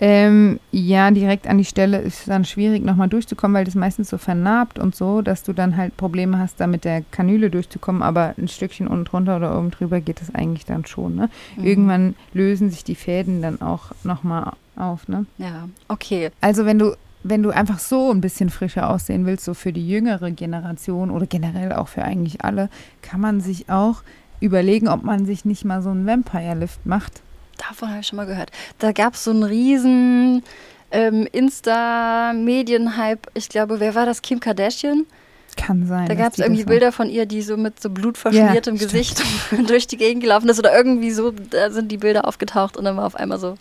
Ähm, 0.00 0.58
ja, 0.72 1.10
direkt 1.10 1.46
an 1.46 1.58
die 1.58 1.64
Stelle 1.64 1.98
ist 1.98 2.26
dann 2.28 2.44
schwierig, 2.44 2.84
nochmal 2.84 3.08
durchzukommen, 3.08 3.54
weil 3.54 3.64
das 3.64 3.74
meistens 3.74 4.10
so 4.10 4.18
vernarbt 4.18 4.78
und 4.78 4.94
so, 4.94 5.22
dass 5.22 5.42
du 5.42 5.52
dann 5.52 5.76
halt 5.76 5.96
Probleme 5.96 6.38
hast, 6.38 6.60
da 6.60 6.66
mit 6.66 6.84
der 6.84 7.02
Kanüle 7.10 7.48
durchzukommen, 7.50 8.02
aber 8.02 8.34
ein 8.36 8.48
Stückchen 8.48 8.88
unten 8.88 9.04
drunter 9.04 9.36
oder 9.36 9.56
oben 9.56 9.70
drüber 9.70 10.00
geht 10.00 10.20
es 10.20 10.34
eigentlich 10.34 10.64
dann 10.64 10.84
schon, 10.84 11.14
ne? 11.14 11.30
Mhm. 11.56 11.64
Irgendwann 11.64 12.14
lösen 12.32 12.70
sich 12.70 12.82
die 12.82 12.96
Fäden 12.96 13.40
dann 13.40 13.60
auch 13.60 13.92
nochmal 14.02 14.52
auf, 14.76 15.06
ne? 15.06 15.26
Ja, 15.38 15.68
okay. 15.88 16.30
Also 16.40 16.66
wenn 16.66 16.78
du, 16.78 16.96
wenn 17.22 17.42
du 17.42 17.50
einfach 17.50 17.78
so 17.78 18.10
ein 18.10 18.20
bisschen 18.20 18.50
frischer 18.50 18.90
aussehen 18.90 19.26
willst, 19.26 19.44
so 19.44 19.54
für 19.54 19.72
die 19.72 19.88
jüngere 19.88 20.32
Generation 20.32 21.10
oder 21.10 21.26
generell 21.26 21.72
auch 21.72 21.88
für 21.88 22.02
eigentlich 22.02 22.44
alle, 22.44 22.68
kann 23.00 23.20
man 23.20 23.40
sich 23.40 23.70
auch 23.70 24.02
überlegen, 24.40 24.88
ob 24.88 25.04
man 25.04 25.24
sich 25.24 25.44
nicht 25.44 25.64
mal 25.64 25.82
so 25.82 25.90
einen 25.90 26.06
Vampire 26.06 26.54
Lift 26.54 26.84
macht. 26.84 27.22
Davon 27.58 27.90
habe 27.90 28.00
ich 28.00 28.06
schon 28.06 28.16
mal 28.16 28.26
gehört. 28.26 28.50
Da 28.78 28.92
gab 28.92 29.14
es 29.14 29.24
so 29.24 29.30
einen 29.30 29.42
riesen 29.42 30.42
ähm, 30.90 31.26
Insta-Medien-Hype. 31.32 33.28
Ich 33.34 33.48
glaube, 33.48 33.80
wer 33.80 33.94
war 33.94 34.06
das? 34.06 34.22
Kim 34.22 34.40
Kardashian? 34.40 35.06
Kann 35.56 35.86
sein. 35.86 36.06
Da 36.06 36.14
gab 36.14 36.32
es 36.32 36.40
irgendwie 36.40 36.64
Bilder 36.64 36.90
von 36.90 37.08
ihr, 37.08 37.26
die 37.26 37.42
so 37.42 37.56
mit 37.56 37.80
so 37.80 37.90
blutverschmiertem 37.90 38.74
Ja, 38.76 38.82
Gesicht 38.82 39.22
durch 39.68 39.86
die 39.86 39.96
Gegend 39.96 40.22
gelaufen 40.22 40.48
ist 40.48 40.58
oder 40.58 40.76
irgendwie 40.76 41.10
so, 41.12 41.30
da 41.30 41.70
sind 41.70 41.92
die 41.92 41.98
Bilder 41.98 42.26
aufgetaucht 42.26 42.76
und 42.76 42.84
dann 42.84 42.96
war 42.96 43.06
auf 43.06 43.14
einmal 43.14 43.38
so, 43.38 43.56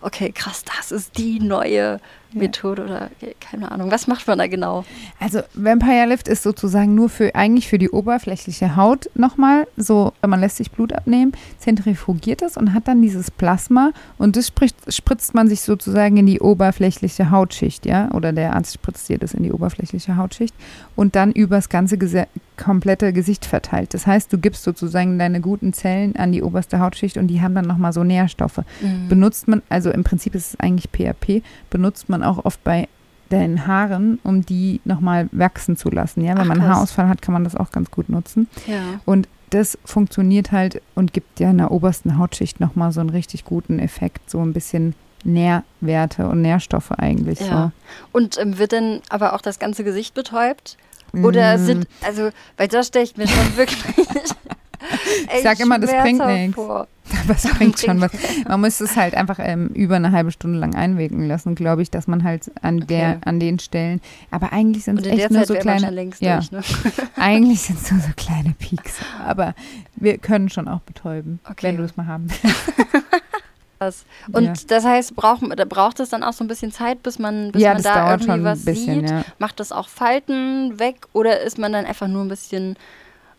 okay, 0.00 0.32
krass, 0.32 0.64
das 0.64 0.90
ist 0.90 1.18
die 1.18 1.40
neue 1.40 2.00
Ja. 2.34 2.40
Methode 2.42 2.84
oder 2.84 3.10
keine 3.40 3.70
Ahnung. 3.70 3.90
Was 3.90 4.06
macht 4.06 4.26
man 4.26 4.38
da 4.38 4.46
genau? 4.46 4.84
Also 5.20 5.40
Vampire 5.54 6.06
Lift 6.06 6.28
ist 6.28 6.42
sozusagen 6.42 6.94
nur 6.94 7.08
für 7.08 7.34
eigentlich 7.34 7.68
für 7.68 7.78
die 7.78 7.90
oberflächliche 7.90 8.76
Haut 8.76 9.08
nochmal 9.14 9.66
so, 9.76 10.12
man 10.26 10.40
lässt 10.40 10.56
sich 10.56 10.70
Blut 10.70 10.92
abnehmen, 10.92 11.32
zentrifugiert 11.58 12.42
es 12.42 12.56
und 12.56 12.74
hat 12.74 12.88
dann 12.88 13.02
dieses 13.02 13.30
Plasma 13.30 13.90
und 14.18 14.36
das 14.36 14.48
spricht, 14.48 14.76
spritzt 14.92 15.34
man 15.34 15.48
sich 15.48 15.62
sozusagen 15.62 16.16
in 16.16 16.26
die 16.26 16.40
oberflächliche 16.40 17.30
Hautschicht, 17.30 17.86
ja, 17.86 18.10
oder 18.12 18.32
der 18.32 18.54
Arzt 18.54 18.74
spritzt 18.74 19.08
dir 19.08 19.18
das 19.18 19.34
in 19.34 19.42
die 19.42 19.52
oberflächliche 19.52 20.16
Hautschicht 20.16 20.54
und 20.96 21.16
dann 21.16 21.32
übers 21.32 21.68
ganze 21.68 21.98
Gese 21.98 22.26
komplette 22.56 23.12
Gesicht 23.12 23.46
verteilt. 23.46 23.94
Das 23.94 24.06
heißt, 24.06 24.32
du 24.32 24.38
gibst 24.38 24.62
sozusagen 24.62 25.18
deine 25.18 25.40
guten 25.40 25.72
Zellen 25.72 26.14
an 26.14 26.30
die 26.30 26.40
oberste 26.42 26.78
Hautschicht 26.78 27.16
und 27.16 27.26
die 27.26 27.40
haben 27.42 27.54
dann 27.56 27.66
nochmal 27.66 27.92
so 27.92 28.04
Nährstoffe 28.04 28.60
Mhm. 28.80 29.08
benutzt 29.08 29.48
man, 29.48 29.62
also 29.68 29.90
im 29.90 30.04
Prinzip 30.04 30.34
ist 30.36 30.50
es 30.54 30.60
eigentlich 30.60 30.88
PHP, 30.92 31.42
benutzt 31.70 32.08
man 32.08 32.22
auch 32.24 32.44
oft 32.44 32.62
bei 32.64 32.88
den 33.30 33.66
Haaren, 33.66 34.18
um 34.22 34.44
die 34.44 34.80
nochmal 34.84 35.28
wachsen 35.32 35.76
zu 35.76 35.88
lassen. 35.90 36.22
Ja, 36.24 36.32
wenn 36.34 36.42
Ach, 36.42 36.44
man 36.46 36.58
krass. 36.58 36.68
Haarausfall 36.68 37.08
hat, 37.08 37.22
kann 37.22 37.32
man 37.32 37.44
das 37.44 37.56
auch 37.56 37.70
ganz 37.70 37.90
gut 37.90 38.08
nutzen. 38.08 38.48
Ja. 38.66 39.00
Und 39.04 39.28
das 39.50 39.78
funktioniert 39.84 40.52
halt 40.52 40.82
und 40.94 41.12
gibt 41.12 41.38
ja 41.40 41.50
in 41.50 41.58
der 41.58 41.70
obersten 41.70 42.18
Hautschicht 42.18 42.60
nochmal 42.60 42.92
so 42.92 43.00
einen 43.00 43.10
richtig 43.10 43.44
guten 43.44 43.78
Effekt, 43.78 44.28
so 44.28 44.40
ein 44.40 44.52
bisschen 44.52 44.94
Nährwerte 45.24 46.28
und 46.28 46.42
Nährstoffe 46.42 46.90
eigentlich. 46.92 47.40
ja. 47.40 47.72
Und 48.12 48.38
ähm, 48.38 48.58
wird 48.58 48.72
denn 48.72 49.00
aber 49.08 49.32
auch 49.32 49.40
das 49.40 49.58
ganze 49.58 49.84
Gesicht 49.84 50.14
betäubt? 50.14 50.76
So. 51.12 51.20
Oder 51.20 51.56
Mm, 51.56 51.64
sind, 51.64 51.86
also, 52.04 52.30
weil 52.56 52.68
das 52.68 52.88
stelle 52.88 53.04
ich 53.04 53.16
mir 53.16 53.26
schon 53.28 53.56
wirklich. 53.56 53.82
Ich 55.34 55.42
sag 55.42 55.58
immer, 55.60 55.78
das 55.78 55.90
bringt 55.90 56.54
vor. 56.54 56.86
Es 57.34 57.42
bringt 57.54 57.78
schon 57.78 58.00
was. 58.00 58.12
Man 58.48 58.60
muss 58.60 58.80
es 58.80 58.96
halt 58.96 59.14
einfach 59.14 59.38
ähm, 59.40 59.68
über 59.68 59.96
eine 59.96 60.12
halbe 60.12 60.30
Stunde 60.30 60.58
lang 60.58 60.74
einwirken 60.74 61.26
lassen, 61.26 61.54
glaube 61.54 61.82
ich, 61.82 61.90
dass 61.90 62.06
man 62.06 62.24
halt 62.24 62.50
an 62.62 62.86
der, 62.86 63.10
Okay. 63.10 63.18
an 63.24 63.40
den 63.40 63.58
Stellen. 63.58 64.00
Aber 64.30 64.52
eigentlich 64.52 64.84
sind 64.84 65.00
es 65.00 65.06
echt 65.06 65.30
nur 65.30 65.44
so 65.46 65.54
kleine. 65.54 65.90
längst 65.90 66.20
ja. 66.22 66.36
durch, 66.38 66.52
ne? 66.52 66.60
Eigentlich 67.16 67.60
sind 67.62 67.80
es 67.80 67.90
nur 67.90 68.00
so 68.00 68.10
kleine 68.16 68.54
Peaks. 68.58 68.94
Aber 69.26 69.54
wir 69.96 70.18
können 70.18 70.48
schon 70.48 70.68
auch 70.68 70.80
betäuben, 70.80 71.40
Okay. 71.48 71.68
wenn 71.68 71.76
du 71.76 71.84
es 71.84 71.96
mal 71.96 72.06
haben 72.06 72.26
Was. 73.80 74.04
Und 74.32 74.44
Ja. 74.44 74.52
das 74.68 74.84
heißt, 74.84 75.16
braucht, 75.16 75.40
braucht 75.68 75.98
es 76.00 76.08
dann 76.08 76.22
auch 76.22 76.32
so 76.32 76.44
ein 76.44 76.48
bisschen 76.48 76.70
Zeit, 76.72 77.02
bis 77.02 77.18
man, 77.18 77.50
bis 77.52 77.60
ja, 77.60 77.74
man 77.74 77.82
da 77.82 78.10
irgendwie 78.12 78.44
was 78.44 78.64
bisschen, 78.64 79.00
sieht? 79.00 79.10
ja. 79.10 79.24
Macht 79.38 79.58
das 79.60 79.72
auch 79.72 79.88
Falten 79.88 80.78
weg 80.78 81.06
oder 81.12 81.40
ist 81.40 81.58
man 81.58 81.72
dann 81.72 81.84
einfach 81.84 82.06
nur 82.08 82.22
ein 82.22 82.28
bisschen 82.28 82.76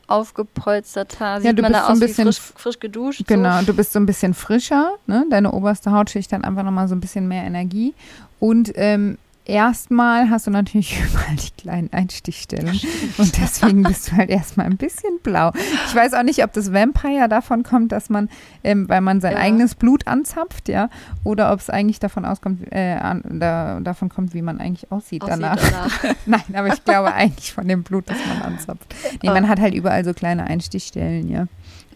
aufgepolsterter? 0.08 1.42
Sieht 1.42 1.58
du 1.58 1.62
man 1.62 1.72
bist 1.72 1.84
da 1.84 1.86
so 1.86 1.92
ein 1.92 1.94
aus 1.94 2.02
wie 2.02 2.06
bisschen 2.06 2.26
frisch, 2.26 2.40
frisch 2.56 2.80
geduscht? 2.80 3.24
Genau, 3.28 3.62
du 3.62 3.74
bist 3.74 3.94
so 3.94 4.00
ein 4.00 4.06
bisschen 4.06 4.34
frischer, 4.34 4.94
ne? 5.08 5.26
deine 5.30 5.52
oberste 5.52 5.92
Hautschicht 5.92 6.32
hat 6.34 6.44
einfach 6.44 6.64
nochmal 6.64 6.88
so 6.88 6.96
ein 6.96 7.00
bisschen 7.00 7.28
mehr 7.28 7.44
Energie. 7.44 7.94
Und 8.40 8.72
ähm, 8.76 9.18
erstmal 9.46 10.30
hast 10.30 10.48
du 10.48 10.52
natürlich 10.52 11.00
überall 11.10 11.36
die 11.36 11.52
kleinen 11.62 11.94
Einstichstellen. 11.94 12.80
Und 13.18 13.38
deswegen 13.42 13.84
bist 13.84 14.12
du 14.12 14.18
halt 14.18 14.30
erstmal 14.30 14.66
ein 14.66 14.78
bisschen 14.78 15.20
blau. 15.24 15.52
Ich 15.88 15.96
weiß 15.96 16.14
auch 16.14 16.24
nicht, 16.24 16.44
ob 16.44 16.52
das 16.54 16.74
Vampire 16.74 17.30
davon 17.30 17.64
kommt, 17.64 17.92
dass 17.92 18.10
man, 18.10 18.30
ähm, 18.64 18.90
weil 18.90 19.02
man 19.02 19.22
sein 19.22 19.34
Ja. 19.34 19.40
eigenes 19.40 19.76
Blut 19.76 20.08
anzapft, 20.08 20.68
ja, 20.68 20.90
oder 21.24 21.52
ob 21.54 21.60
es 21.60 21.70
eigentlich 21.70 22.00
davon 22.00 22.26
auskommt, 22.26 22.62
äh, 22.72 22.94
an, 22.96 23.24
da, 23.40 23.80
davon 23.80 24.10
kommt, 24.10 24.34
wie 24.34 24.42
man 24.42 24.60
eigentlich 24.60 24.92
aussieht, 24.92 25.22
aussieht 25.22 25.42
danach. 25.42 25.58
danach. 25.58 26.16
Nein, 26.26 26.44
aber 26.54 26.68
ich 26.68 26.84
glaube 26.84 27.14
eigentlich 27.14 27.54
von 27.54 27.68
dem 27.68 27.84
Blut, 27.84 28.10
das 28.10 28.18
man 28.28 28.42
anzapft. 28.54 28.94
Nee, 29.24 29.30
man 29.30 29.48
hat 29.48 29.60
halt 29.60 29.74
überall 29.74 30.04
so 30.04 30.14
kleine 30.14 30.46
Einstichstellen, 30.46 31.30
ja. 31.30 31.48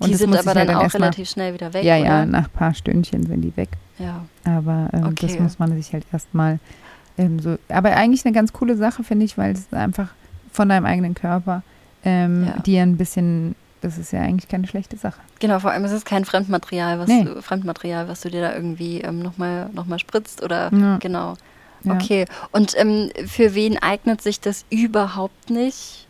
Die 0.01 0.12
das 0.12 0.20
sind 0.20 0.29
muss 0.29 0.39
aber 0.39 0.51
ich 0.51 0.58
halt 0.60 0.70
dann 0.70 0.75
auch 0.77 0.94
relativ 0.94 1.29
schnell 1.29 1.53
wieder 1.53 1.74
weg, 1.74 1.84
ja, 1.84 1.98
oder? 1.98 2.06
ja, 2.06 2.25
nach 2.25 2.46
ein 2.46 2.51
paar 2.51 2.74
Stündchen 2.74 3.25
sind 3.25 3.41
die 3.41 3.56
weg. 3.58 3.68
Ja. 3.98 4.24
Aber 4.46 4.89
ähm, 4.94 5.13
das 5.15 5.32
Okay. 5.32 5.41
muss 5.41 5.60
man 5.60 5.75
sich 5.75 5.91
halt 5.91 6.06
erstmal 6.13 6.60
ähm, 7.19 7.39
so. 7.39 7.57
Aber 7.69 7.95
eigentlich 7.95 8.25
eine 8.25 8.33
ganz 8.33 8.53
coole 8.53 8.75
Sache, 8.75 9.03
finde 9.03 9.25
ich, 9.25 9.38
weil 9.38 9.51
es 9.53 9.71
einfach 9.73 10.09
von 10.51 10.69
deinem 10.69 10.85
eigenen 10.85 11.13
Körper 11.13 11.61
ähm, 12.03 12.45
Ja. 12.47 12.61
dir 12.63 12.81
ein 12.81 12.97
bisschen, 12.97 13.55
das 13.81 13.97
ist 13.97 14.11
ja 14.13 14.21
eigentlich 14.21 14.47
keine 14.47 14.67
schlechte 14.67 14.97
Sache. 14.97 15.19
Genau, 15.39 15.59
vor 15.59 15.71
allem 15.71 15.83
ist 15.85 15.91
es 15.91 16.05
kein 16.05 16.25
Fremdmaterial, 16.25 16.97
was 16.99 17.07
Nee. 17.09 17.23
du, 17.25 17.41
Fremdmaterial, 17.41 18.07
was 18.07 18.21
du 18.21 18.29
dir 18.29 18.41
da 18.41 18.53
irgendwie 18.55 19.01
ähm, 19.01 19.19
nochmal 19.19 19.69
noch 19.73 19.85
mal 19.85 19.99
spritzt 19.99 20.41
oder 20.43 20.71
Ja. 20.73 20.97
genau. 20.97 21.35
Ja. 21.83 21.93
Okay. 21.93 22.25
Und 22.51 22.73
ähm, 22.77 23.09
für 23.27 23.53
wen 23.55 23.77
eignet 23.77 24.21
sich 24.21 24.41
das 24.41 24.65
überhaupt 24.69 25.49
nicht? 25.49 26.07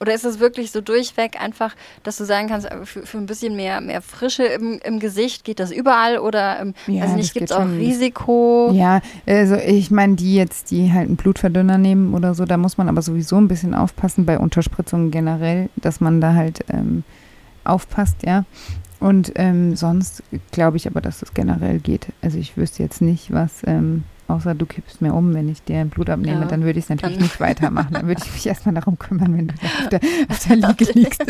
Oder 0.00 0.14
ist 0.14 0.24
es 0.24 0.40
wirklich 0.40 0.70
so 0.72 0.80
durchweg 0.80 1.40
einfach, 1.40 1.74
dass 2.02 2.16
du 2.18 2.24
sagen 2.24 2.48
kannst, 2.48 2.70
äh, 2.70 2.84
für, 2.84 3.06
für 3.06 3.18
ein 3.18 3.26
bisschen 3.26 3.56
mehr, 3.56 3.80
mehr 3.80 4.02
Frische 4.02 4.44
im, 4.44 4.78
im 4.84 4.98
Gesicht 4.98 5.44
geht 5.44 5.58
das 5.60 5.70
überall 5.70 6.18
oder 6.18 6.60
ähm, 6.60 6.74
Ja, 6.86 7.04
also 7.04 7.16
nicht 7.16 7.32
gibt 7.32 7.50
es 7.50 7.52
auch 7.52 7.62
schon. 7.62 7.78
Risiko? 7.78 8.70
Ja, 8.74 9.00
also 9.26 9.56
ich 9.56 9.90
meine, 9.90 10.16
die 10.16 10.34
jetzt, 10.34 10.70
die 10.70 10.92
halt 10.92 11.06
einen 11.06 11.16
Blutverdünner 11.16 11.78
nehmen 11.78 12.14
oder 12.14 12.34
so, 12.34 12.44
da 12.44 12.56
muss 12.56 12.76
man 12.78 12.88
aber 12.88 13.02
sowieso 13.02 13.36
ein 13.36 13.48
bisschen 13.48 13.74
aufpassen 13.74 14.26
bei 14.26 14.38
Unterspritzungen 14.38 15.10
generell, 15.10 15.68
dass 15.76 16.00
man 16.00 16.20
da 16.20 16.34
halt 16.34 16.64
ähm, 16.68 17.04
aufpasst, 17.64 18.16
ja. 18.24 18.44
Und 18.98 19.32
ähm, 19.36 19.76
sonst 19.76 20.22
glaube 20.52 20.78
ich 20.78 20.86
aber, 20.86 21.00
dass 21.00 21.20
das 21.20 21.34
generell 21.34 21.78
geht. 21.80 22.08
Also 22.22 22.38
ich 22.38 22.56
wüsste 22.56 22.82
jetzt 22.82 23.02
nicht, 23.02 23.32
was, 23.32 23.62
ähm, 23.66 24.04
außer 24.28 24.54
du 24.54 24.66
kippst 24.66 25.00
mir 25.02 25.14
um, 25.14 25.34
wenn 25.34 25.48
ich 25.48 25.62
dir 25.62 25.84
Blut 25.84 26.10
abnehme, 26.10 26.40
Ja, 26.40 26.46
dann 26.46 26.62
würde 26.64 26.78
ich 26.78 26.84
es 26.86 26.88
natürlich 26.88 27.16
dann- 27.16 27.22
nicht 27.24 27.40
weitermachen. 27.40 27.92
Dann 27.92 28.06
würde 28.06 28.22
ich 28.24 28.32
mich 28.32 28.46
erstmal 28.46 28.74
darum 28.74 28.98
kümmern, 28.98 29.36
wenn 29.36 29.48
du 29.48 29.54
da 29.54 29.66
auf 29.66 29.88
der, 29.88 30.00
auf 30.28 30.38
der 30.46 30.56
Liege 30.68 30.92
liegst. 30.92 31.22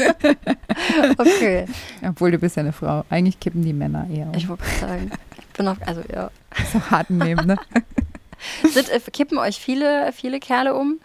Okay, 1.19 1.67
Obwohl 2.07 2.31
du 2.31 2.38
bist 2.38 2.57
ja 2.57 2.62
eine 2.62 2.73
Frau. 2.73 3.05
Eigentlich 3.11 3.38
kippen 3.41 3.62
die 3.62 3.73
Männer 3.73 4.07
eher 4.11 4.26
um. 4.29 4.35
ich 4.35 4.49
wollte 4.49 4.65
gerade 4.65 4.79
sagen, 4.81 5.11
ich 5.38 5.47
bin 5.57 5.69
auf, 5.69 5.79
also 5.87 6.03
ja. 6.12 6.31
so 6.73 6.81
hart 6.91 7.11
nehmen, 7.11 7.47
ne? 7.47 7.57
Sind, 8.71 8.88
äh, 8.91 9.00
kippen 9.12 9.38
euch 9.38 9.59
viele, 9.59 10.12
viele 10.12 10.41
Kerle 10.41 10.75
um 10.75 10.99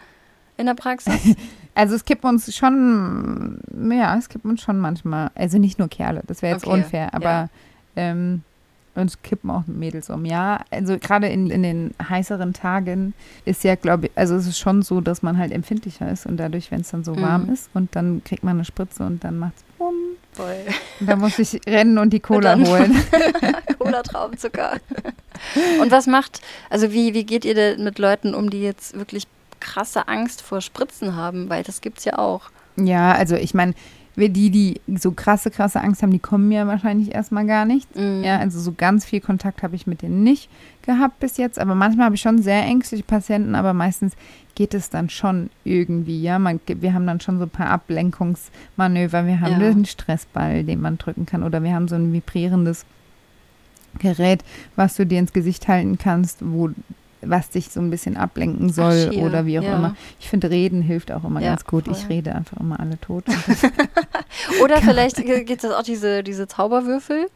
in 0.56 0.66
der 0.66 0.74
Praxis? 0.74 1.36
Also 1.74 1.94
es 1.94 2.04
kippen 2.04 2.28
uns 2.28 2.54
schon, 2.54 3.58
ja, 3.90 4.14
es 4.18 4.28
kippen 4.28 4.50
uns 4.50 4.60
schon 4.60 4.78
manchmal, 4.78 5.30
also 5.34 5.56
nicht 5.56 5.78
nur 5.78 5.88
Kerle, 5.88 6.22
das 6.26 6.42
wäre 6.42 6.52
jetzt 6.52 6.66
Okay, 6.66 6.74
unfair, 6.82 7.14
aber 7.14 7.30
ja. 7.30 7.48
ähm, 7.96 8.42
uns 8.94 9.22
kippen 9.22 9.50
auch 9.50 9.62
Mädels 9.66 10.10
um. 10.10 10.24
Ja, 10.24 10.60
also 10.70 10.98
gerade 10.98 11.26
in, 11.28 11.48
in 11.50 11.62
den 11.62 11.94
heißeren 12.08 12.52
Tagen 12.52 13.14
ist 13.44 13.64
ja, 13.64 13.74
glaube 13.74 14.06
ich, 14.06 14.12
also 14.16 14.34
es 14.36 14.46
ist 14.46 14.58
schon 14.58 14.82
so, 14.82 15.00
dass 15.00 15.22
man 15.22 15.38
halt 15.38 15.50
empfindlicher 15.52 16.10
ist 16.10 16.26
und 16.26 16.36
dadurch, 16.36 16.70
wenn 16.70 16.82
es 16.82 16.90
dann 16.90 17.02
so 17.04 17.14
Mhm. 17.14 17.22
warm 17.22 17.50
ist 17.52 17.70
und 17.74 17.94
dann 17.96 18.22
kriegt 18.24 18.44
man 18.44 18.56
eine 18.56 18.64
Spritze 18.64 19.04
und 19.04 19.24
dann 19.24 19.38
macht's 19.38 19.64
bumm. 19.78 19.94
Voll. 20.32 20.54
Und 21.00 21.08
dann 21.08 21.18
muss 21.18 21.38
ich 21.38 21.60
rennen 21.66 21.98
und 21.98 22.10
die 22.12 22.20
Cola 22.28 22.56
dann- 22.56 22.66
holen. 22.66 22.96
Cola 23.78 24.02
Traubenzucker. 24.02 24.78
Und 25.80 25.90
was 25.90 26.06
macht, 26.06 26.40
also 26.70 26.92
wie, 26.92 27.14
wie 27.14 27.24
geht 27.24 27.44
ihr 27.44 27.54
denn 27.54 27.82
mit 27.84 27.98
Leuten 27.98 28.34
um, 28.34 28.48
die 28.50 28.62
jetzt 28.62 28.96
wirklich 28.98 29.24
krasse 29.60 30.08
Angst 30.08 30.40
vor 30.42 30.60
Spritzen 30.60 31.16
haben? 31.16 31.48
Weil 31.50 31.62
das 31.64 31.80
gibt's 31.80 32.04
ja 32.04 32.18
auch. 32.18 32.50
Ja, 32.76 33.12
also 33.12 33.36
ich 33.36 33.52
meine, 33.54 33.74
die, 34.16 34.50
die 34.50 34.80
so 34.98 35.12
krasse, 35.12 35.50
krasse 35.50 35.80
Angst 35.80 36.02
haben, 36.02 36.10
die 36.12 36.18
kommen 36.18 36.52
ja 36.52 36.66
wahrscheinlich 36.66 37.14
erstmal 37.14 37.46
gar 37.46 37.64
nicht. 37.64 37.94
Mhm. 37.96 38.22
Ja, 38.22 38.38
also 38.38 38.60
so 38.60 38.72
ganz 38.76 39.04
viel 39.04 39.20
Kontakt 39.20 39.62
habe 39.62 39.74
ich 39.74 39.86
mit 39.86 40.02
denen 40.02 40.22
nicht 40.22 40.50
gehabt 40.82 41.18
bis 41.20 41.38
jetzt. 41.38 41.58
Aber 41.58 41.74
manchmal 41.74 42.06
habe 42.06 42.14
ich 42.14 42.20
schon 42.20 42.42
sehr 42.42 42.62
ängstliche 42.64 43.04
Patienten, 43.04 43.54
aber 43.54 43.72
meistens 43.72 44.12
geht 44.54 44.74
es 44.74 44.90
dann 44.90 45.08
schon 45.08 45.48
irgendwie. 45.64 46.20
Ja, 46.22 46.38
man, 46.38 46.60
wir 46.66 46.92
haben 46.92 47.06
dann 47.06 47.20
schon 47.20 47.38
so 47.38 47.44
ein 47.44 47.50
paar 47.50 47.68
Ablenkungsmanöver. 47.70 49.26
Wir 49.26 49.40
haben 49.40 49.60
Ja. 49.60 49.68
einen 49.70 49.86
Stressball, 49.86 50.64
den 50.64 50.80
man 50.82 50.98
drücken 50.98 51.24
kann. 51.24 51.42
Oder 51.42 51.62
wir 51.62 51.72
haben 51.74 51.88
so 51.88 51.94
ein 51.94 52.12
vibrierendes 52.12 52.84
Gerät, 53.98 54.42
was 54.76 54.96
du 54.96 55.06
dir 55.06 55.18
ins 55.18 55.32
Gesicht 55.32 55.68
halten 55.68 55.96
kannst, 55.98 56.38
wo 56.40 56.70
was 57.24 57.50
dich 57.50 57.70
so 57.70 57.80
ein 57.80 57.90
bisschen 57.90 58.16
ablenken 58.16 58.70
soll 58.72 59.10
Ach, 59.12 59.16
oder 59.16 59.46
wie 59.46 59.58
auch 59.58 59.62
Ja. 59.62 59.76
immer. 59.76 59.94
Ich 60.20 60.28
finde, 60.28 60.50
reden 60.50 60.82
hilft 60.82 61.12
auch 61.12 61.24
immer 61.24 61.40
Ja, 61.40 61.50
ganz 61.50 61.64
gut. 61.64 61.84
voll. 61.86 61.94
Ich 61.96 62.08
rede 62.08 62.34
einfach 62.34 62.58
immer 62.58 62.78
alle 62.80 62.98
tot. 63.00 63.24
Oder 64.62 64.76
vielleicht 64.82 65.16
gibt 65.24 65.64
es 65.64 65.70
auch 65.70 65.82
diese, 65.82 66.22
diese 66.22 66.46
Zauberwürfel. 66.48 67.26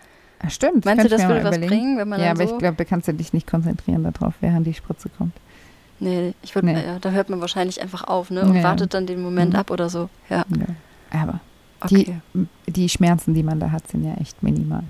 Ah, 0.40 0.50
stimmt. 0.50 0.84
Meinst 0.84 1.04
du, 1.04 1.08
das 1.08 1.22
würde 1.22 1.44
was 1.44 1.56
überlegen. 1.56 1.68
bringen, 1.68 1.98
wenn 1.98 2.08
man 2.08 2.20
Ja, 2.20 2.30
aber 2.32 2.46
so... 2.46 2.52
ich 2.54 2.58
glaube, 2.58 2.76
da 2.76 2.84
kannst 2.84 3.08
du 3.08 3.14
dich 3.14 3.32
nicht 3.32 3.46
konzentrieren 3.46 4.02
darauf, 4.04 4.34
während 4.40 4.66
die 4.66 4.74
Spritze 4.74 5.08
kommt. 5.08 5.32
nee, 5.98 6.34
ich 6.42 6.54
würde, 6.54 6.66
Nee. 6.68 6.84
ja, 6.84 6.98
da 6.98 7.10
hört 7.10 7.30
man 7.30 7.40
wahrscheinlich 7.40 7.80
einfach 7.80 8.04
auf, 8.04 8.30
ne? 8.30 8.42
Und 8.42 8.54
Ja. 8.56 8.62
wartet 8.64 8.92
dann 8.92 9.06
den 9.06 9.22
Moment 9.22 9.54
Mhm. 9.54 9.58
ab 9.60 9.70
oder 9.70 9.88
so. 9.88 10.10
Ja, 10.28 10.44
Ja. 10.50 10.66
Aber 11.22 11.40
okay. 11.80 12.20
die, 12.34 12.46
die 12.72 12.88
Schmerzen, 12.88 13.32
die 13.32 13.42
man 13.42 13.60
da 13.60 13.70
hat, 13.70 13.88
sind 13.88 14.04
ja 14.04 14.14
echt 14.20 14.42
minimal. 14.42 14.82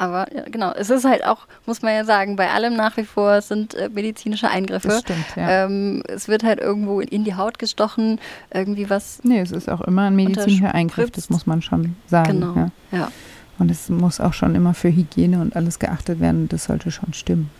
Aber 0.00 0.34
ja, 0.34 0.44
genau, 0.50 0.72
es 0.72 0.88
ist 0.88 1.04
halt 1.04 1.26
auch, 1.26 1.46
muss 1.66 1.82
man 1.82 1.92
ja 1.92 2.06
sagen, 2.06 2.34
bei 2.34 2.48
allem 2.50 2.74
nach 2.74 2.96
wie 2.96 3.04
vor 3.04 3.34
es 3.34 3.48
sind 3.48 3.74
äh, 3.74 3.90
medizinische 3.90 4.48
Eingriffe. 4.48 4.88
Das 4.88 5.00
stimmt, 5.00 5.26
ja. 5.36 5.66
Ähm, 5.66 6.02
es 6.08 6.26
wird 6.26 6.42
halt 6.42 6.58
irgendwo 6.58 7.00
in 7.00 7.22
die 7.24 7.34
Haut 7.34 7.58
gestochen, 7.58 8.18
irgendwie 8.50 8.88
was. 8.88 9.20
nee, 9.24 9.40
es 9.40 9.52
ist 9.52 9.68
auch 9.68 9.82
immer 9.82 10.04
ein 10.04 10.16
medizinischer 10.16 10.74
Eingriff, 10.74 11.10
das 11.10 11.28
muss 11.28 11.46
man 11.46 11.60
schon 11.60 11.96
sagen. 12.06 12.40
Genau. 12.40 12.54
Ja. 12.54 12.70
Ja. 12.92 13.12
Und 13.58 13.70
es 13.70 13.90
muss 13.90 14.20
auch 14.20 14.32
schon 14.32 14.54
immer 14.54 14.72
für 14.72 14.88
Hygiene 14.88 15.38
und 15.42 15.54
alles 15.54 15.78
geachtet 15.78 16.18
werden. 16.18 16.48
Das 16.48 16.64
sollte 16.64 16.90
schon 16.90 17.12
stimmen. 17.12 17.50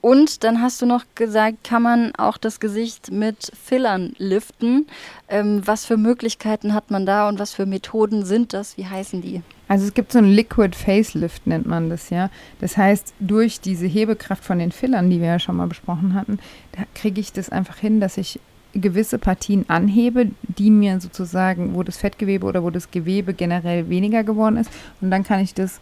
Und 0.00 0.42
dann 0.42 0.60
hast 0.60 0.82
du 0.82 0.86
noch 0.86 1.04
gesagt, 1.14 1.62
kann 1.62 1.82
man 1.82 2.12
auch 2.16 2.36
das 2.36 2.58
Gesicht 2.58 3.12
mit 3.12 3.52
Fillern 3.62 4.14
liften. 4.18 4.88
Ähm, 5.28 5.62
was 5.64 5.84
für 5.84 5.96
Möglichkeiten 5.96 6.74
hat 6.74 6.90
man 6.90 7.06
da 7.06 7.28
und 7.28 7.38
was 7.38 7.52
für 7.52 7.64
Methoden 7.64 8.24
sind 8.24 8.54
das? 8.54 8.76
Wie 8.76 8.86
heißen 8.86 9.22
die? 9.22 9.42
Also 9.70 9.86
es 9.86 9.94
gibt 9.94 10.10
so 10.10 10.18
einen 10.18 10.32
Liquid 10.32 10.76
Facelift, 10.76 11.46
nennt 11.46 11.64
man 11.64 11.90
das 11.90 12.10
ja. 12.10 12.28
Das 12.58 12.76
heißt, 12.76 13.14
durch 13.20 13.60
diese 13.60 13.86
Hebekraft 13.86 14.42
von 14.44 14.58
den 14.58 14.72
Fillern, 14.72 15.08
die 15.08 15.20
wir 15.20 15.28
ja 15.28 15.38
schon 15.38 15.56
mal 15.56 15.68
besprochen 15.68 16.14
hatten, 16.14 16.40
da 16.72 16.82
kriege 16.92 17.20
ich 17.20 17.32
das 17.32 17.50
einfach 17.50 17.76
hin, 17.76 18.00
dass 18.00 18.16
ich 18.16 18.40
gewisse 18.72 19.20
Partien 19.20 19.64
anhebe, 19.68 20.32
die 20.42 20.72
mir 20.72 21.00
sozusagen, 21.00 21.76
wo 21.76 21.84
das 21.84 21.98
Fettgewebe 21.98 22.46
oder 22.46 22.64
wo 22.64 22.70
das 22.70 22.90
Gewebe 22.90 23.32
generell 23.32 23.88
weniger 23.88 24.24
geworden 24.24 24.56
ist. 24.56 24.72
Und 25.00 25.12
dann 25.12 25.22
kann 25.22 25.38
ich 25.38 25.54
das 25.54 25.78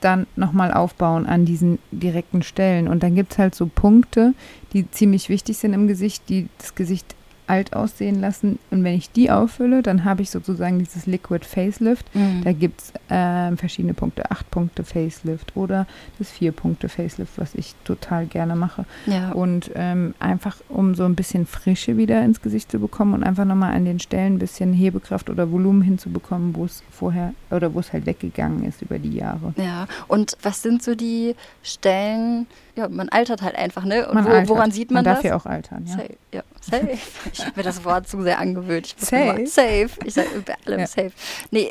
dann 0.00 0.28
nochmal 0.36 0.72
aufbauen 0.72 1.26
an 1.26 1.44
diesen 1.44 1.80
direkten 1.90 2.44
Stellen. 2.44 2.86
Und 2.86 3.02
dann 3.02 3.16
gibt 3.16 3.32
es 3.32 3.38
halt 3.38 3.56
so 3.56 3.66
Punkte, 3.66 4.34
die 4.72 4.88
ziemlich 4.92 5.28
wichtig 5.30 5.56
sind 5.56 5.72
im 5.72 5.88
Gesicht, 5.88 6.28
die 6.28 6.46
das 6.58 6.76
Gesicht 6.76 7.15
alt 7.46 7.74
aussehen 7.74 8.20
lassen. 8.20 8.58
Und 8.70 8.82
wenn 8.84 8.94
ich 8.94 9.10
die 9.10 9.30
auffülle, 9.30 9.82
dann 9.82 10.04
habe 10.04 10.22
ich 10.22 10.30
sozusagen 10.30 10.78
dieses 10.78 11.06
Liquid 11.06 11.44
Facelift. 11.46 12.06
Da 12.44 12.52
gibt 12.52 12.80
es 12.80 12.92
ähm, 13.10 13.56
verschiedene 13.56 13.94
Punkte, 13.94 14.30
acht 14.30 14.50
Punkte 14.50 14.84
Facelift 14.84 15.56
oder 15.56 15.86
das 16.18 16.30
vier 16.30 16.52
Punkte 16.52 16.88
Facelift, 16.88 17.38
was 17.38 17.54
ich 17.54 17.74
total 17.84 18.26
gerne 18.26 18.56
mache. 18.56 18.84
ja. 19.06 19.32
Und 19.32 19.70
ähm, 19.74 20.14
einfach, 20.18 20.56
um 20.68 20.94
so 20.94 21.04
ein 21.04 21.14
bisschen 21.14 21.46
Frische 21.46 21.96
wieder 21.96 22.22
ins 22.24 22.40
Gesicht 22.42 22.70
zu 22.70 22.78
bekommen 22.78 23.14
und 23.14 23.22
einfach 23.22 23.44
nochmal 23.44 23.74
an 23.74 23.84
den 23.84 24.00
Stellen 24.00 24.34
ein 24.34 24.38
bisschen 24.38 24.72
Hebekraft 24.72 25.30
oder 25.30 25.50
Volumen 25.52 25.82
hinzubekommen, 25.82 26.54
wo 26.56 26.64
es 26.64 26.82
vorher 26.90 27.32
oder 27.50 27.72
wo 27.74 27.80
es 27.80 27.92
halt 27.92 28.06
weggegangen 28.06 28.64
ist 28.64 28.82
über 28.82 28.98
die 28.98 29.14
Jahre. 29.16 29.54
Ja, 29.56 29.86
und 30.08 30.36
was 30.42 30.62
sind 30.62 30.82
so 30.82 30.94
die 30.94 31.34
Stellen? 31.62 32.46
Ja, 32.74 32.88
man 32.88 33.08
altert 33.08 33.40
halt 33.42 33.56
einfach, 33.56 33.84
ne? 33.84 34.06
Und 34.08 34.14
Man 34.14 34.26
wo, 34.26 34.48
woran 34.54 34.70
sieht 34.70 34.90
man, 34.90 35.04
darf 35.04 35.16
das? 35.18 35.24
ja 35.24 35.36
auch 35.36 35.46
altern, 35.46 35.84
ja. 35.86 35.92
Safe. 35.96 36.16
Ja, 36.32 36.42
safe. 36.60 36.98
Ich 37.38 37.44
habe 37.46 37.52
mir 37.56 37.62
das 37.62 37.84
Wort 37.84 38.08
zu 38.08 38.22
sehr 38.22 38.38
angewöhnt. 38.38 38.94
Ich 38.98 39.04
Safe. 39.06 39.46
safe. 39.46 39.90
Ich 40.04 40.14
sage 40.14 40.28
bei 40.44 40.54
allem 40.66 40.80
Ja. 40.80 40.86
safe. 40.86 41.12
Nee, 41.50 41.70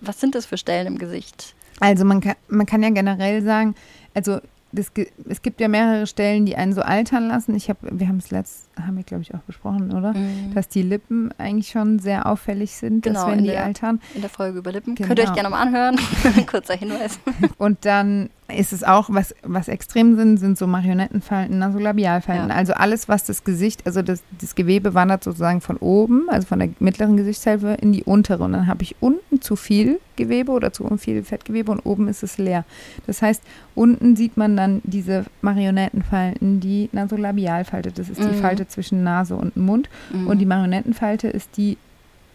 was 0.00 0.20
sind 0.20 0.34
das 0.34 0.46
für 0.46 0.56
Stellen 0.56 0.86
im 0.86 0.98
Gesicht? 0.98 1.54
Also 1.80 2.04
man 2.04 2.20
kann, 2.20 2.34
man 2.48 2.66
kann 2.66 2.82
ja 2.82 2.90
generell 2.90 3.42
sagen, 3.42 3.74
also 4.14 4.40
das, 4.72 4.90
es 5.28 5.42
gibt 5.42 5.60
ja 5.60 5.68
mehrere 5.68 6.06
Stellen, 6.06 6.44
die 6.44 6.56
einen 6.56 6.72
so 6.74 6.82
altern 6.82 7.28
lassen. 7.28 7.54
Ich 7.54 7.68
habe, 7.70 7.78
wir 7.98 8.08
haben 8.08 8.18
es 8.18 8.30
letzt, 8.30 8.68
haben 8.78 8.96
wir 8.96 9.04
glaube 9.04 9.22
ich 9.22 9.34
auch 9.34 9.40
besprochen, 9.40 9.92
oder? 9.92 10.12
Mhm. 10.12 10.52
Dass 10.54 10.68
die 10.68 10.82
Lippen 10.82 11.30
eigentlich 11.38 11.68
schon 11.70 11.98
sehr 11.98 12.26
auffällig 12.26 12.72
sind, 12.72 13.02
Genau, 13.02 13.20
dass 13.20 13.30
wenn 13.30 13.38
in 13.38 13.44
die 13.44 13.50
der- 13.50 13.64
altern. 13.64 14.00
In 14.14 14.20
der 14.22 14.30
Folge 14.30 14.58
über 14.58 14.72
Lippen. 14.72 14.94
Genau. 14.94 15.06
Könnt 15.08 15.18
ihr 15.20 15.24
euch 15.26 15.34
gerne 15.34 15.48
mal 15.50 15.60
anhören. 15.62 15.98
Kurzer 16.46 16.74
Hinweis. 16.76 17.18
Und 17.58 17.84
dann 17.84 18.28
ist 18.48 18.72
es 18.72 18.84
auch, 18.84 19.08
was, 19.10 19.34
was 19.42 19.66
extrem 19.68 20.14
sind, 20.16 20.38
sind 20.38 20.56
so 20.56 20.66
Marionettenfalten, 20.66 21.58
Nasolabialfalten. 21.58 22.48
Ja. 22.48 22.54
Also 22.54 22.74
alles, 22.74 23.08
was 23.08 23.24
das 23.24 23.42
Gesicht, 23.42 23.84
also 23.86 24.02
das, 24.02 24.22
das 24.40 24.54
Gewebe 24.54 24.94
wandert 24.94 25.24
sozusagen 25.24 25.60
von 25.60 25.76
oben, 25.78 26.28
also 26.28 26.46
von 26.46 26.60
der 26.60 26.68
mittleren 26.78 27.16
Gesichtshälfte 27.16 27.76
in 27.80 27.92
die 27.92 28.04
untere. 28.04 28.44
Und 28.44 28.52
dann 28.52 28.68
habe 28.68 28.84
ich 28.84 28.94
unten 29.00 29.40
zu 29.40 29.56
viel 29.56 29.98
Gewebe 30.14 30.52
oder 30.52 30.72
zu 30.72 30.96
viel 30.96 31.24
Fettgewebe 31.24 31.72
und 31.72 31.80
oben 31.80 32.06
ist 32.08 32.22
es 32.22 32.38
leer. 32.38 32.64
Das 33.06 33.20
heißt, 33.20 33.42
unten 33.74 34.14
sieht 34.14 34.36
man 34.36 34.56
dann 34.56 34.80
diese 34.84 35.24
Marionettenfalten, 35.42 36.60
die 36.60 36.88
Nasolabialfalte, 36.92 37.90
das 37.90 38.08
ist 38.08 38.20
die 38.20 38.26
Mhm. 38.26 38.40
Falte 38.40 38.68
zwischen 38.68 39.02
Nase 39.02 39.34
und 39.34 39.56
Mund. 39.56 39.88
Mhm. 40.12 40.28
Und 40.28 40.38
die 40.38 40.46
Marionettenfalte 40.46 41.28
ist 41.28 41.56
die 41.56 41.78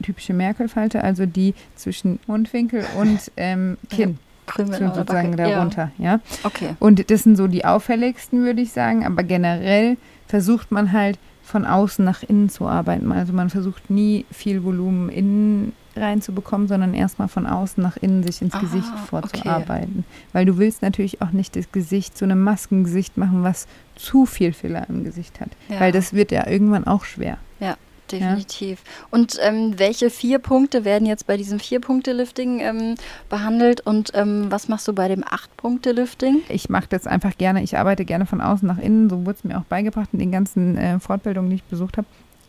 typische 0.03 0.33
Merkel-Falte, 0.33 1.03
also 1.03 1.25
die 1.25 1.53
zwischen 1.75 2.19
Mundwinkel 2.27 2.83
und 2.99 3.31
ähm, 3.37 3.77
Kinn 3.89 4.17
Krümel 4.55 4.79
so- 4.79 4.93
sozusagen 4.95 5.31
Backe. 5.35 5.49
darunter, 5.51 5.91
ja. 5.97 6.13
Ja. 6.13 6.19
Okay. 6.43 6.75
Und 6.79 7.09
das 7.09 7.23
sind 7.23 7.35
so 7.35 7.47
die 7.47 7.65
auffälligsten, 7.65 8.43
würde 8.43 8.61
ich 8.61 8.71
sagen. 8.71 9.05
Aber 9.05 9.23
generell 9.23 9.97
versucht 10.27 10.71
man 10.71 10.91
halt 10.91 11.17
von 11.43 11.65
außen 11.65 12.03
nach 12.05 12.23
innen 12.23 12.49
zu 12.49 12.67
arbeiten. 12.67 13.11
Also 13.11 13.33
man 13.33 13.49
versucht 13.49 13.89
nie 13.89 14.25
viel 14.31 14.63
Volumen 14.63 15.09
innen 15.09 15.73
reinzubekommen, 15.97 16.69
sondern 16.69 16.93
erstmal 16.93 17.27
von 17.27 17.45
außen 17.45 17.83
nach 17.83 17.97
innen 17.97 18.23
sich 18.23 18.41
ins 18.41 18.53
Ah, 18.53 18.59
Gesicht 18.59 18.87
okay. 18.87 19.07
vorzuarbeiten. 19.09 20.05
Weil 20.31 20.45
du 20.45 20.57
willst 20.57 20.81
natürlich 20.81 21.21
auch 21.21 21.31
nicht 21.31 21.57
das 21.57 21.69
Gesicht 21.73 22.17
zu 22.17 22.23
einem 22.23 22.41
Maskengesicht 22.43 23.17
machen, 23.17 23.43
was 23.43 23.67
zu 23.95 24.25
viel 24.25 24.53
Filler 24.53 24.85
im 24.87 25.03
Gesicht 25.03 25.41
hat. 25.41 25.49
Ja. 25.67 25.81
Weil 25.81 25.91
das 25.91 26.13
wird 26.13 26.31
ja 26.31 26.47
irgendwann 26.47 26.85
auch 26.87 27.03
schwer. 27.03 27.37
Definitiv. 28.19 28.83
Und 29.09 29.37
ähm, 29.41 29.73
welche 29.77 30.09
vier 30.09 30.39
Punkte 30.39 30.85
werden 30.85 31.05
jetzt 31.05 31.27
bei 31.27 31.37
diesem 31.37 31.59
Vier-Punkte-Lifting 31.59 32.59
ähm, 32.59 32.95
behandelt 33.29 33.81
und 33.81 34.11
ähm, 34.13 34.47
was 34.49 34.67
machst 34.67 34.87
du 34.87 34.93
bei 34.93 35.07
dem 35.07 35.23
Acht-Punkte-Lifting? 35.23 36.41
Ich 36.49 36.69
mache 36.69 36.87
das 36.89 37.07
einfach 37.07 37.37
gerne. 37.37 37.63
Ich 37.63 37.77
arbeite 37.77 38.05
gerne 38.05 38.25
von 38.25 38.41
außen 38.41 38.67
nach 38.67 38.77
innen. 38.77 39.09
So 39.09 39.25
wurde 39.25 39.37
es 39.37 39.43
mir 39.43 39.57
auch 39.57 39.65
beigebracht 39.65 40.09
in 40.13 40.19
den 40.19 40.31
ganzen 40.31 40.77
äh, 40.77 40.99
Fortbildungen, 40.99 41.49
die 41.49 41.55
ich 41.57 41.63
besucht 41.63 41.97
habe. 41.97 42.07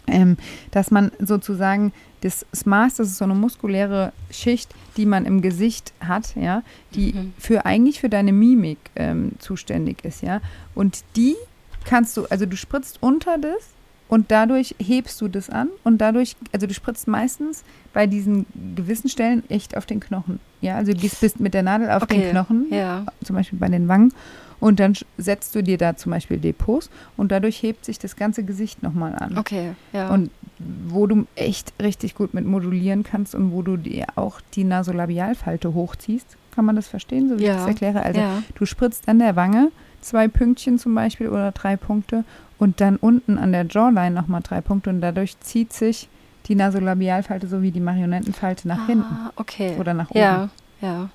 Ähm, 0.09 0.37
dass 0.73 0.91
man 0.91 1.13
sozusagen 1.21 1.93
das 2.23 2.45
Smaß, 2.55 2.97
das 2.97 3.07
ist 3.09 3.19
so 3.19 3.25
eine 3.25 3.35
muskuläre 3.35 4.13
Schicht, 4.31 4.75
die 4.97 5.07
man 5.07 5.25
im 5.27 5.43
Gesicht 5.43 5.93
hat, 6.01 6.35
ja, 6.35 6.63
die 6.95 7.13
Mhm. 7.13 7.33
für 7.39 7.67
eigentlich 7.67 8.01
für 8.01 8.09
deine 8.09 8.33
Mimik 8.33 8.79
ähm, 8.97 9.33
zuständig 9.39 10.05
ist, 10.05 10.23
ja. 10.23 10.41
Und 10.75 11.05
die 11.15 11.37
kannst 11.85 12.17
du, 12.17 12.27
also 12.27 12.47
du 12.47 12.57
spritzt 12.57 12.99
unter 13.01 13.39
das 13.39 13.69
und 14.13 14.31
dadurch 14.31 14.75
hebst 14.79 15.19
du 15.23 15.29
das 15.29 15.49
an 15.49 15.69
und 15.85 15.97
dadurch, 15.97 16.37
also 16.53 16.67
du 16.67 16.75
spritzt 16.75 17.09
meistens 17.09 17.65
bei 17.95 18.07
diesen 18.07 18.45
gewissen 18.77 19.09
Stellen 19.09 19.43
echt 19.49 19.75
auf 19.75 19.87
den 19.87 20.01
Knochen, 20.01 20.39
ja. 20.61 20.77
Also 20.77 20.93
du 20.93 20.99
gehst 20.99 21.23
bist 21.23 21.41
mit 21.41 21.55
der 21.55 21.63
Nadel 21.63 21.89
auf 21.91 22.05
den 22.05 22.21
Okay, 22.21 22.31
Knochen 22.31 22.67
Ja. 22.71 23.07
zum 23.25 23.37
Beispiel 23.37 23.59
bei 23.59 23.69
den 23.69 23.89
Wangen. 23.89 24.13
Und 24.61 24.81
dann 24.81 24.93
setzt 25.17 25.55
du 25.55 25.63
dir 25.63 25.79
da 25.79 25.97
zum 25.97 26.13
Beispiel 26.13 26.37
Depots 26.37 26.91
und 27.17 27.33
dadurch 27.33 27.63
hebt 27.63 27.87
sich 27.87 27.99
das 27.99 28.15
ganze 28.15 28.45
Gesicht 28.45 28.83
nochmal 28.83 29.15
an. 29.17 29.39
Okay, 29.39 29.73
ja. 29.95 30.11
Und 30.13 30.31
wo 30.59 31.07
du 31.07 31.25
echt 31.35 31.73
richtig 31.83 32.15
gut 32.15 32.35
mit 32.35 32.45
modulieren 32.45 33.05
kannst 33.05 33.35
und 33.35 33.51
wo 33.51 33.63
du 33.63 33.79
dir 33.79 34.09
auch 34.17 34.43
die 34.55 34.65
Nasolabialfalte 34.65 35.73
hochziehst, 35.73 36.37
kann 36.55 36.67
man 36.67 36.77
das 36.77 36.87
verstehen, 36.87 37.31
so 37.31 37.39
wie 37.39 37.45
ich 37.45 37.49
Ja, 37.49 37.55
das 37.57 37.67
erkläre? 37.67 38.03
Also 38.03 38.21
ja. 38.21 38.43
du 38.57 38.67
spritzt 38.67 39.09
an 39.09 39.19
der 39.21 39.37
Wange 39.37 39.73
zwei 40.03 40.29
Pünktchen 40.29 40.79
zum 40.79 40.95
Beispiel 40.95 41.29
oder 41.29 41.51
drei 41.53 41.77
Punkte 41.77 42.25
und 42.63 42.81
dann 42.81 42.97
unten 42.97 43.39
an 43.39 43.51
der 43.51 43.67
Jawline 43.67 44.13
nochmal 44.13 44.41
drei 44.41 44.61
Punkte 44.61 44.89
und 44.91 45.01
dadurch 45.01 45.39
zieht 45.41 45.73
sich 45.73 46.09
die 46.47 46.55
Nasolabialfalte 46.55 47.49
sowie 47.49 47.73
die 47.73 47.81
Marionettenfalte 47.81 48.69
nach 48.69 48.87
hinten 48.87 49.03
Ah, 49.13 49.33
okay. 49.35 49.75
oder 49.81 49.95
nach 49.95 50.11
oben. 50.11 50.21
Ja, 50.21 50.49
ja. 50.81 51.09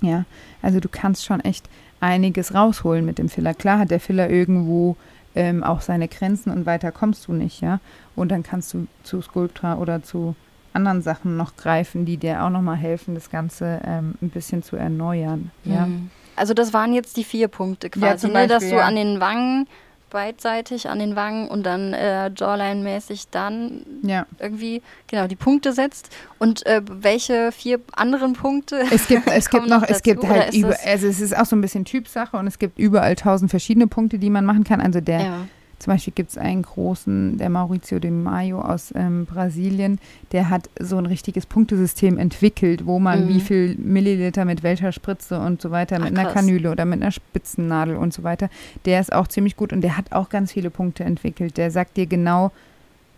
Ja, 0.00 0.24
also 0.60 0.80
du 0.80 0.88
kannst 0.88 1.24
schon 1.24 1.38
echt 1.38 1.68
einiges 2.00 2.52
rausholen 2.52 3.04
mit 3.04 3.18
dem 3.18 3.28
Filler. 3.28 3.54
Klar 3.54 3.78
hat 3.78 3.92
der 3.92 4.00
Filler 4.00 4.28
irgendwo 4.28 4.96
ähm, 5.36 5.62
auch 5.62 5.82
seine 5.82 6.08
Grenzen 6.08 6.50
und 6.50 6.66
weiter 6.66 6.90
kommst 6.90 7.28
du 7.28 7.32
nicht, 7.32 7.60
ja. 7.60 7.78
Und 8.16 8.32
dann 8.32 8.42
kannst 8.42 8.74
du 8.74 8.88
zu 9.04 9.22
Sculptra 9.22 9.76
oder 9.76 10.02
zu 10.02 10.34
anderen 10.72 11.02
Sachen 11.02 11.36
noch 11.36 11.54
greifen, 11.54 12.06
die 12.06 12.16
dir 12.16 12.42
auch 12.42 12.50
nochmal 12.50 12.76
helfen, 12.76 13.14
das 13.14 13.30
Ganze 13.30 13.80
ähm, 13.84 14.16
ein 14.20 14.30
bisschen 14.30 14.64
zu 14.64 14.74
erneuern. 14.74 15.52
Ja. 15.62 15.86
Mhm. 15.86 16.10
Also 16.34 16.54
das 16.54 16.72
waren 16.72 16.92
jetzt 16.92 17.16
die 17.16 17.24
vier 17.24 17.46
Punkte 17.46 17.88
quasi, 17.88 18.26
zum 18.26 18.32
ne? 18.32 18.48
dass 18.48 18.64
Beispiel, 18.64 18.70
du 18.70 18.76
ja. 18.76 18.86
an 18.86 18.96
den 18.96 19.20
Wangen, 19.20 19.68
beidseitig 20.10 20.88
an 20.88 20.98
den 20.98 21.16
Wangen 21.16 21.48
und 21.48 21.64
dann 21.64 21.92
äh, 21.92 22.30
Jawline-mäßig 22.34 23.24
dann 23.30 23.84
ja. 24.02 24.26
irgendwie 24.38 24.82
genau 25.06 25.26
die 25.26 25.36
Punkte 25.36 25.72
setzt. 25.72 26.10
Und 26.38 26.66
äh, 26.66 26.82
welche 26.90 27.52
vier 27.52 27.80
anderen 27.92 28.34
Punkte? 28.34 28.84
Es 28.90 29.08
gibt, 29.08 29.26
es 29.28 29.50
gibt 29.50 29.68
noch, 29.68 29.80
noch 29.80 29.82
es 29.82 30.02
dazu, 30.02 30.02
gibt 30.02 30.28
halt 30.28 30.54
über, 30.54 30.76
also 30.84 31.06
es 31.06 31.20
ist 31.20 31.36
auch 31.36 31.46
so 31.46 31.56
ein 31.56 31.60
bisschen 31.60 31.84
Typsache 31.84 32.36
und 32.36 32.46
es 32.46 32.58
gibt 32.58 32.78
überall 32.78 33.14
tausend 33.16 33.50
verschiedene 33.50 33.86
Punkte, 33.86 34.18
die 34.18 34.30
man 34.30 34.44
machen 34.44 34.64
kann. 34.64 34.80
Also 34.80 35.00
der 35.00 35.20
ja. 35.20 35.38
Zum 35.78 35.92
Beispiel 35.92 36.12
gibt 36.14 36.30
es 36.30 36.38
einen 36.38 36.62
großen, 36.62 37.38
der 37.38 37.50
Mauricio 37.50 37.98
de 38.00 38.10
Maio 38.10 38.60
aus 38.60 38.92
ähm, 38.96 39.26
Brasilien, 39.26 39.98
der 40.32 40.50
hat 40.50 40.68
so 40.80 40.96
ein 40.98 41.06
richtiges 41.06 41.46
Punktesystem 41.46 42.18
entwickelt, 42.18 42.84
wo 42.86 42.98
man 42.98 43.24
Mhm. 43.24 43.28
wie 43.28 43.40
viel 43.40 43.74
Milliliter 43.76 44.44
mit 44.44 44.62
welcher 44.62 44.90
Spritze 44.92 45.38
und 45.40 45.62
so 45.62 45.70
weiter, 45.70 45.96
Ach, 46.00 46.04
mit 46.04 46.10
einer 46.18 46.24
krass. 46.24 46.34
Kanüle 46.34 46.70
oder 46.72 46.84
mit 46.84 47.00
einer 47.00 47.12
Spitzennadel 47.12 47.96
und 47.96 48.12
so 48.12 48.22
weiter. 48.24 48.50
Der 48.86 49.00
ist 49.00 49.12
auch 49.12 49.28
ziemlich 49.28 49.56
gut 49.56 49.72
und 49.72 49.80
der 49.82 49.96
hat 49.96 50.12
auch 50.12 50.28
ganz 50.30 50.52
viele 50.52 50.70
Punkte 50.70 51.04
entwickelt. 51.04 51.56
Der 51.56 51.70
sagt 51.70 51.96
dir 51.96 52.06
genau, 52.06 52.50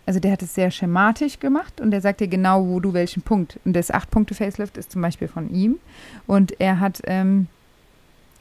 also 0.05 0.19
der 0.19 0.31
hat 0.31 0.41
es 0.41 0.53
sehr 0.55 0.71
schematisch 0.71 1.39
gemacht 1.39 1.79
und 1.81 1.91
der 1.91 2.01
sagt 2.01 2.19
dir 2.21 2.27
genau, 2.27 2.67
wo 2.67 2.79
du 2.79 2.93
welchen 2.93 3.21
Punkt. 3.21 3.59
Und 3.65 3.73
das 3.73 3.93
8-Punkte-Facelift 3.93 4.77
ist 4.77 4.91
zum 4.91 5.01
Beispiel 5.01 5.27
von 5.27 5.49
ihm. 5.53 5.77
Und 6.27 6.59
er 6.59 6.79
hat, 6.79 7.01
ähm, 7.05 7.47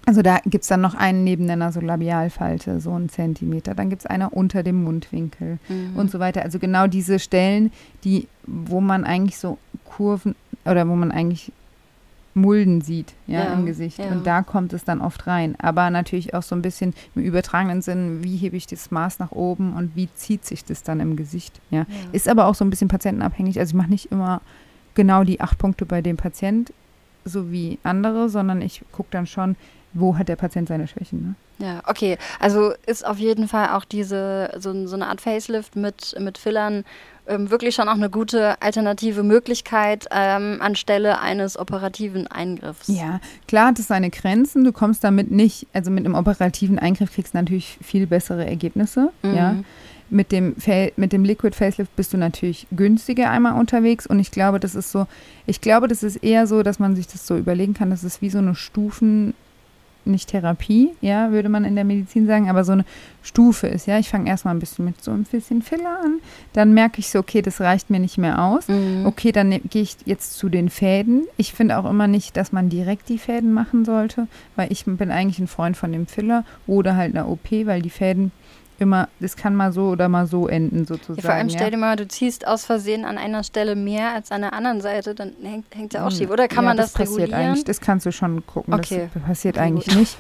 also 0.07 0.23
da 0.23 0.39
gibt 0.47 0.63
es 0.63 0.69
dann 0.69 0.81
noch 0.81 0.95
einen 0.95 1.25
neben 1.25 1.47
der 1.47 1.57
Nasolabialfalte, 1.57 2.81
so 2.81 2.93
einen 2.93 3.09
Zentimeter. 3.09 3.75
Dann 3.75 3.91
gibt 3.91 4.03
es 4.03 4.07
einer 4.07 4.33
unter 4.33 4.63
dem 4.63 4.83
Mundwinkel 4.83 5.59
Mhm. 5.69 5.97
und 5.97 6.11
so 6.11 6.19
weiter. 6.19 6.43
Also 6.43 6.59
genau 6.59 6.87
diese 6.87 7.19
Stellen, 7.19 7.71
die, 8.05 8.27
wo 8.47 8.81
man 8.81 9.05
eigentlich 9.05 9.39
so 9.39 9.59
Kurven 9.85 10.35
oder 10.65 10.89
wo 10.89 10.95
man 10.97 11.13
eigentlich 11.13 11.53
Mulden 12.35 12.81
sieht, 12.81 13.13
ja, 13.27 13.45
Ja, 13.45 13.53
im 13.55 13.67
Gesicht. 13.67 13.99
ja. 13.99 14.07
Und 14.07 14.25
da 14.27 14.43
kommt 14.43 14.73
es 14.73 14.85
dann 14.85 15.01
oft 15.01 15.27
rein. 15.27 15.57
Aber 15.59 15.91
natürlich 15.91 16.33
auch 16.33 16.43
so 16.45 16.55
ein 16.55 16.63
bisschen 16.63 16.95
im 17.17 17.23
übertragenen 17.23 17.83
Sinn, 17.83 18.23
wie 18.23 18.37
hebe 18.37 18.57
ich 18.57 18.69
das 18.69 18.91
Maß 18.93 19.19
nach 19.19 19.33
oben 19.33 19.73
und 19.75 19.97
wie 19.97 20.09
zieht 20.15 20.45
sich 20.45 20.65
das 20.65 20.85
dann 20.85 21.01
im 21.01 21.17
Gesicht. 21.17 21.61
Ja. 21.71 21.81
Ja. 21.81 21.87
Ist 22.13 22.29
aber 22.29 22.47
auch 22.47 22.55
so 22.55 22.65
ein 22.65 22.71
bisschen 22.71 22.87
patientenabhängig. 22.89 23.59
Also 23.59 23.71
ich 23.71 23.75
mache 23.77 23.91
nicht 23.91 24.13
immer 24.13 24.41
genau 24.95 25.25
die 25.25 25.41
acht 25.41 25.59
Punkte 25.59 25.85
bei 25.87 26.03
dem 26.03 26.17
Patient, 26.17 26.73
so 27.25 27.51
wie 27.51 27.79
andere, 27.83 28.29
sondern 28.29 28.63
ich 28.63 28.83
gucke 28.93 29.09
dann 29.11 29.27
schon, 29.27 29.57
wo 29.93 30.17
hat 30.17 30.29
der 30.29 30.37
Patient 30.37 30.69
seine 30.69 30.87
Schwächen. 30.87 31.37
Ne? 31.59 31.67
Ja, 31.67 31.83
okay. 31.87 32.17
Also 32.39 32.73
ist 32.87 33.07
auf 33.07 33.19
jeden 33.19 33.49
Fall 33.49 33.71
auch 33.71 33.85
diese, 33.85 34.51
so, 34.59 34.87
so 34.87 34.95
eine 34.95 35.09
Art 35.09 35.21
Facelift 35.21 35.77
mit, 35.77 36.15
mit 36.19 36.39
Fillern 36.39 36.85
ähm, 37.31 37.51
wirklich 37.51 37.75
schon 37.75 37.89
auch 37.89 37.95
eine 37.95 38.11
gute 38.11 38.61
alternative 38.61 39.23
Möglichkeit 39.23 40.07
ähm, 40.11 40.59
anstelle 40.61 41.21
eines 41.21 41.59
operativen 41.59 42.27
Eingriffs. 42.27 42.89
Ja, 42.89 43.21
klar 43.47 43.69
hat 43.69 43.79
es 43.79 43.87
seine 43.87 44.11
Grenzen. 44.11 44.65
Du 44.65 44.73
kommst 44.73 45.05
damit 45.05 45.31
nicht, 45.31 45.67
also 45.73 45.91
mit 45.91 46.05
einem 46.05 46.15
operativen 46.15 46.79
Eingriff 46.79 47.13
kriegst 47.13 47.35
du 47.35 47.39
natürlich 47.39 47.79
viel 47.83 48.07
bessere 48.07 48.47
Ergebnisse. 48.47 49.13
Mhm. 49.23 49.35
Ja. 49.35 49.55
Mit 50.13 50.33
dem, 50.33 50.57
Fa 50.57 50.89
mit 50.97 51.13
dem 51.13 51.23
Liquid 51.23 51.55
Facelift 51.57 51.95
bist 51.95 52.13
du 52.13 52.17
natürlich 52.17 52.67
günstiger 52.73 53.31
einmal 53.31 53.53
unterwegs 53.53 54.09
und 54.09 54.19
ich 54.19 54.33
glaube, 54.33 54.59
das 54.59 54.75
ist 54.75 54.91
so, 54.91 55.07
ich 55.47 55.61
glaube, 55.61 55.87
das 55.87 56.03
ist 56.03 56.17
eher 56.17 56.49
so, 56.49 56.65
dass 56.65 56.81
man 56.81 56.97
sich 56.97 57.07
das 57.07 57.29
so 57.29 57.37
überlegen 57.37 57.75
kann, 57.75 57.91
das 57.91 58.03
ist 58.03 58.21
wie 58.21 58.31
so 58.31 58.39
eine 58.39 58.57
Stufen, 58.57 59.35
nicht 60.05 60.31
Therapie, 60.31 60.91
ja, 61.01 61.31
würde 61.31 61.49
man 61.49 61.65
in 61.65 61.75
der 61.75 61.85
Medizin 61.85 62.27
sagen, 62.27 62.49
aber 62.49 62.65
so 62.65 62.73
eine 62.73 62.85
Stufe 63.23 63.67
ist, 63.67 63.87
ja. 63.87 63.99
Ich 63.99 64.09
fange 64.09 64.29
erstmal 64.31 64.55
ein 64.55 64.59
bisschen 64.61 64.85
mit 64.85 65.03
so 65.03 65.11
ein 65.11 65.25
bisschen 65.25 65.63
Filler 65.63 65.99
an, 66.03 66.21
dann 66.53 66.73
merke 66.75 67.01
ich 67.01 67.11
so, 67.11 67.19
okay, 67.19 67.43
das 67.43 67.61
reicht 67.61 67.91
mir 67.91 68.01
nicht 68.01 68.17
mehr 68.19 68.43
aus. 68.43 68.69
Mhm. 68.69 69.05
Okay, 69.07 69.33
dann 69.33 69.49
ne- 69.51 69.61
gehe 69.61 69.83
ich 69.83 69.97
jetzt 70.07 70.39
zu 70.39 70.49
den 70.49 70.71
Fäden. 70.71 71.25
Ich 71.37 71.53
finde 71.53 71.79
auch 71.79 71.89
immer 71.89 72.07
nicht, 72.07 72.37
dass 72.37 72.53
man 72.53 72.69
direkt 72.71 73.09
die 73.09 73.19
Fäden 73.19 73.53
machen 73.53 73.85
sollte, 73.85 74.27
weil 74.57 74.73
ich 74.73 74.85
bin 74.87 75.11
eigentlich 75.11 75.39
ein 75.39 75.47
Freund 75.49 75.77
von 75.77 75.93
dem 75.93 76.07
Filler 76.07 76.45
oder 76.67 76.97
halt 76.97 77.15
einer 77.15 77.29
OP, 77.29 77.51
weil 77.67 77.83
die 77.83 77.91
Fäden 77.91 78.33
immer, 78.81 79.09
das 79.21 79.37
kann 79.37 79.55
mal 79.55 79.73
so 79.73 79.89
oder 79.89 80.09
mal 80.09 80.27
so 80.27 80.49
enden 80.49 80.87
sozusagen. 80.87 81.17
Ja, 81.19 81.23
vor 81.23 81.35
allem 81.35 81.49
ja. 81.49 81.59
stell 81.59 81.71
dir 81.71 81.77
mal, 81.77 81.97
du 81.97 82.09
ziehst 82.09 82.47
aus 82.47 82.65
Versehen 82.65 83.05
an 83.05 83.19
einer 83.19 83.45
Stelle 83.45 83.77
mehr 83.77 84.15
als 84.15 84.31
an 84.33 84.41
der 84.43 84.53
anderen 84.53 84.81
Seite, 84.81 85.15
dann 85.15 85.33
hängt, 85.43 85.67
hängt 85.75 85.95
ja 85.95 86.05
auch 86.07 86.11
Hm. 86.11 86.17
schief. 86.17 86.31
Oder 86.31 86.49
kann 86.49 86.65
ja, 86.65 86.71
man 86.71 86.77
das, 86.77 86.93
passiert 86.93 87.29
regulieren? 87.29 87.51
Eigentlich, 87.51 87.65
das 87.65 87.81
kannst 87.81 88.07
du 88.07 88.13
schon 88.13 88.45
gucken. 88.47 88.75
Okay. 88.75 89.09
Das 89.13 89.23
passiert 89.23 89.57
Okay, 89.57 89.67
eigentlich 89.67 89.95
nicht. 89.95 90.17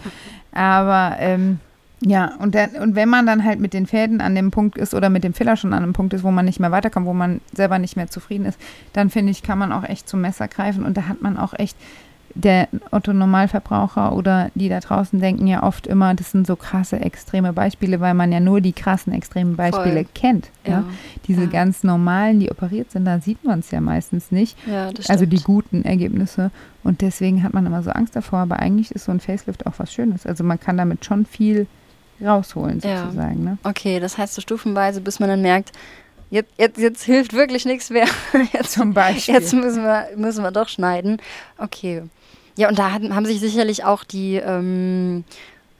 Aber 0.52 1.16
ähm, 1.18 1.60
ja, 2.02 2.32
und, 2.38 2.54
dann, 2.54 2.70
und 2.76 2.94
wenn 2.94 3.08
man 3.08 3.26
dann 3.26 3.44
halt 3.44 3.60
mit 3.60 3.74
den 3.74 3.86
Fäden 3.86 4.20
an 4.20 4.34
dem 4.34 4.50
Punkt 4.50 4.78
ist 4.78 4.94
oder 4.94 5.10
mit 5.10 5.22
dem 5.22 5.34
Filler 5.34 5.56
schon 5.56 5.74
an 5.74 5.82
einem 5.82 5.92
Punkt 5.92 6.14
ist, 6.14 6.24
wo 6.24 6.30
man 6.30 6.46
nicht 6.46 6.58
mehr 6.58 6.70
weiterkommt, 6.70 7.06
wo 7.06 7.12
man 7.12 7.40
selber 7.52 7.78
nicht 7.78 7.96
mehr 7.96 8.08
zufrieden 8.08 8.46
ist, 8.46 8.58
dann 8.94 9.10
finde 9.10 9.32
ich, 9.32 9.42
kann 9.42 9.58
man 9.58 9.70
auch 9.70 9.84
echt 9.84 10.08
zum 10.08 10.22
Messer 10.22 10.48
greifen 10.48 10.84
und 10.84 10.96
da 10.96 11.08
hat 11.08 11.20
man 11.20 11.36
auch 11.36 11.52
echt 11.58 11.76
der 12.34 12.68
Otto-Normalverbraucher 12.90 14.12
oder 14.14 14.50
die 14.54 14.68
da 14.68 14.80
draußen 14.80 15.20
denken 15.20 15.46
ja 15.46 15.62
oft 15.62 15.86
immer, 15.86 16.14
das 16.14 16.30
sind 16.30 16.46
so 16.46 16.56
krasse, 16.56 17.00
extreme 17.00 17.52
Beispiele, 17.52 18.00
weil 18.00 18.14
man 18.14 18.32
ja 18.32 18.40
nur 18.40 18.60
die 18.60 18.72
krassen, 18.72 19.12
extremen 19.12 19.56
Beispiele 19.56 20.04
Voll. 20.04 20.06
kennt. 20.14 20.48
Ja. 20.64 20.70
Ja. 20.72 20.84
Diese 21.26 21.42
Ja. 21.42 21.48
ganz 21.48 21.82
normalen, 21.82 22.40
die 22.40 22.50
operiert 22.50 22.90
sind, 22.90 23.04
da 23.04 23.20
sieht 23.20 23.44
man 23.44 23.60
es 23.60 23.70
ja 23.70 23.80
meistens 23.80 24.30
nicht. 24.30 24.56
Ja, 24.66 24.92
das 24.92 25.10
Also 25.10 25.26
die 25.26 25.42
guten 25.42 25.84
Ergebnisse. 25.84 26.50
Und 26.82 27.00
deswegen 27.00 27.42
hat 27.42 27.52
man 27.52 27.66
immer 27.66 27.82
so 27.82 27.90
Angst 27.90 28.16
davor. 28.16 28.40
Aber 28.40 28.58
eigentlich 28.58 28.90
ist 28.92 29.04
so 29.04 29.12
ein 29.12 29.20
Facelift 29.20 29.66
auch 29.66 29.74
was 29.78 29.92
Schönes. 29.92 30.26
Also 30.26 30.44
man 30.44 30.58
kann 30.58 30.76
damit 30.76 31.04
schon 31.04 31.26
viel 31.26 31.66
rausholen, 32.22 32.80
sozusagen. 32.80 33.44
Ne? 33.44 33.58
Okay, 33.64 33.98
das 34.00 34.18
heißt 34.18 34.34
so 34.34 34.40
stufenweise, 34.40 35.00
bis 35.00 35.20
man 35.20 35.28
dann 35.30 35.42
merkt, 35.42 35.72
jetzt, 36.30 36.52
jetzt, 36.58 36.78
jetzt 36.78 37.02
hilft 37.02 37.32
wirklich 37.32 37.64
nichts 37.64 37.90
mehr. 37.90 38.06
Jetzt, 38.52 38.72
Zum 38.72 38.94
Beispiel. 38.94 39.34
jetzt 39.34 39.52
müssen 39.52 39.82
wir, 39.82 40.08
müssen 40.16 40.42
wir 40.42 40.50
doch 40.50 40.68
schneiden. 40.68 41.18
Okay. 41.58 42.02
Ja, 42.56 42.68
und 42.68 42.78
da 42.78 42.92
hatten, 42.92 43.14
haben 43.14 43.26
sich 43.26 43.40
sicherlich 43.40 43.84
auch 43.84 44.04
die, 44.04 44.36
ähm, 44.36 45.24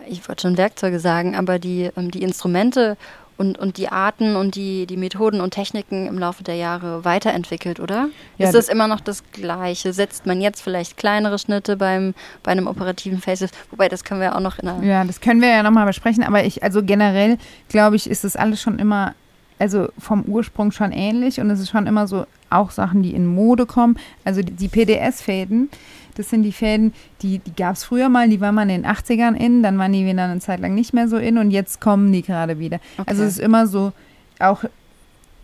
ich 0.08 0.26
wollte 0.28 0.42
schon 0.42 0.56
Werkzeuge 0.56 1.00
sagen, 1.00 1.36
aber 1.36 1.58
die, 1.58 1.90
ähm, 1.96 2.10
die 2.10 2.22
Instrumente 2.22 2.96
und, 3.40 3.58
und 3.58 3.78
die 3.78 3.88
Arten 3.88 4.36
und 4.36 4.54
die, 4.54 4.86
die 4.86 4.98
Methoden 4.98 5.40
und 5.40 5.52
Techniken 5.52 6.06
im 6.06 6.18
Laufe 6.18 6.44
der 6.44 6.56
Jahre 6.56 7.06
weiterentwickelt, 7.06 7.80
oder? 7.80 8.10
Ja, 8.36 8.46
ist 8.46 8.54
das 8.54 8.68
immer 8.68 8.86
noch 8.86 9.00
das 9.00 9.22
Gleiche? 9.32 9.94
Setzt 9.94 10.26
man 10.26 10.42
jetzt 10.42 10.60
vielleicht 10.60 10.98
kleinere 10.98 11.38
Schnitte 11.38 11.78
beim, 11.78 12.12
bei 12.42 12.52
einem 12.52 12.66
operativen 12.66 13.18
Facelift? 13.18 13.54
Wobei, 13.70 13.88
das 13.88 14.04
können 14.04 14.20
wir 14.20 14.36
auch 14.36 14.40
noch 14.40 14.58
in 14.58 14.68
einer 14.68 14.84
Ja, 14.84 15.04
das 15.04 15.22
können 15.22 15.40
wir 15.40 15.48
ja 15.48 15.62
nochmal 15.62 15.86
besprechen, 15.86 16.22
aber 16.22 16.44
ich, 16.44 16.62
also 16.62 16.82
generell 16.82 17.38
glaube 17.70 17.96
ich, 17.96 18.10
ist 18.10 18.24
das 18.24 18.36
alles 18.36 18.60
schon 18.60 18.78
immer, 18.78 19.14
also 19.60 19.88
vom 19.98 20.22
Ursprung 20.24 20.72
schon 20.72 20.90
ähnlich 20.92 21.38
und 21.40 21.50
es 21.50 21.60
ist 21.60 21.70
schon 21.70 21.86
immer 21.86 22.06
so 22.08 22.26
auch 22.50 22.70
Sachen, 22.72 23.02
die 23.02 23.14
in 23.14 23.26
Mode 23.26 23.66
kommen. 23.66 23.96
Also 24.24 24.42
die, 24.42 24.52
die 24.52 24.68
PDS-Fäden, 24.68 25.68
das 26.16 26.30
sind 26.30 26.42
die 26.42 26.52
Fäden, 26.52 26.92
die, 27.22 27.38
die 27.38 27.54
gab 27.54 27.74
es 27.76 27.84
früher 27.84 28.08
mal, 28.08 28.28
die 28.28 28.40
waren 28.40 28.54
mal 28.56 28.62
in 28.68 28.82
den 28.82 28.86
80ern 28.86 29.34
in, 29.36 29.62
dann 29.62 29.78
waren 29.78 29.92
die 29.92 30.04
wieder 30.04 30.24
eine 30.24 30.40
Zeit 30.40 30.60
lang 30.60 30.74
nicht 30.74 30.92
mehr 30.94 31.06
so 31.08 31.16
in 31.18 31.38
und 31.38 31.50
jetzt 31.52 31.80
kommen 31.80 32.10
die 32.12 32.22
gerade 32.22 32.58
wieder. 32.58 32.80
Also 33.06 33.22
Okay. 33.22 33.28
es 33.28 33.36
ist 33.38 33.38
immer 33.44 33.66
so, 33.66 33.92
auch 34.40 34.64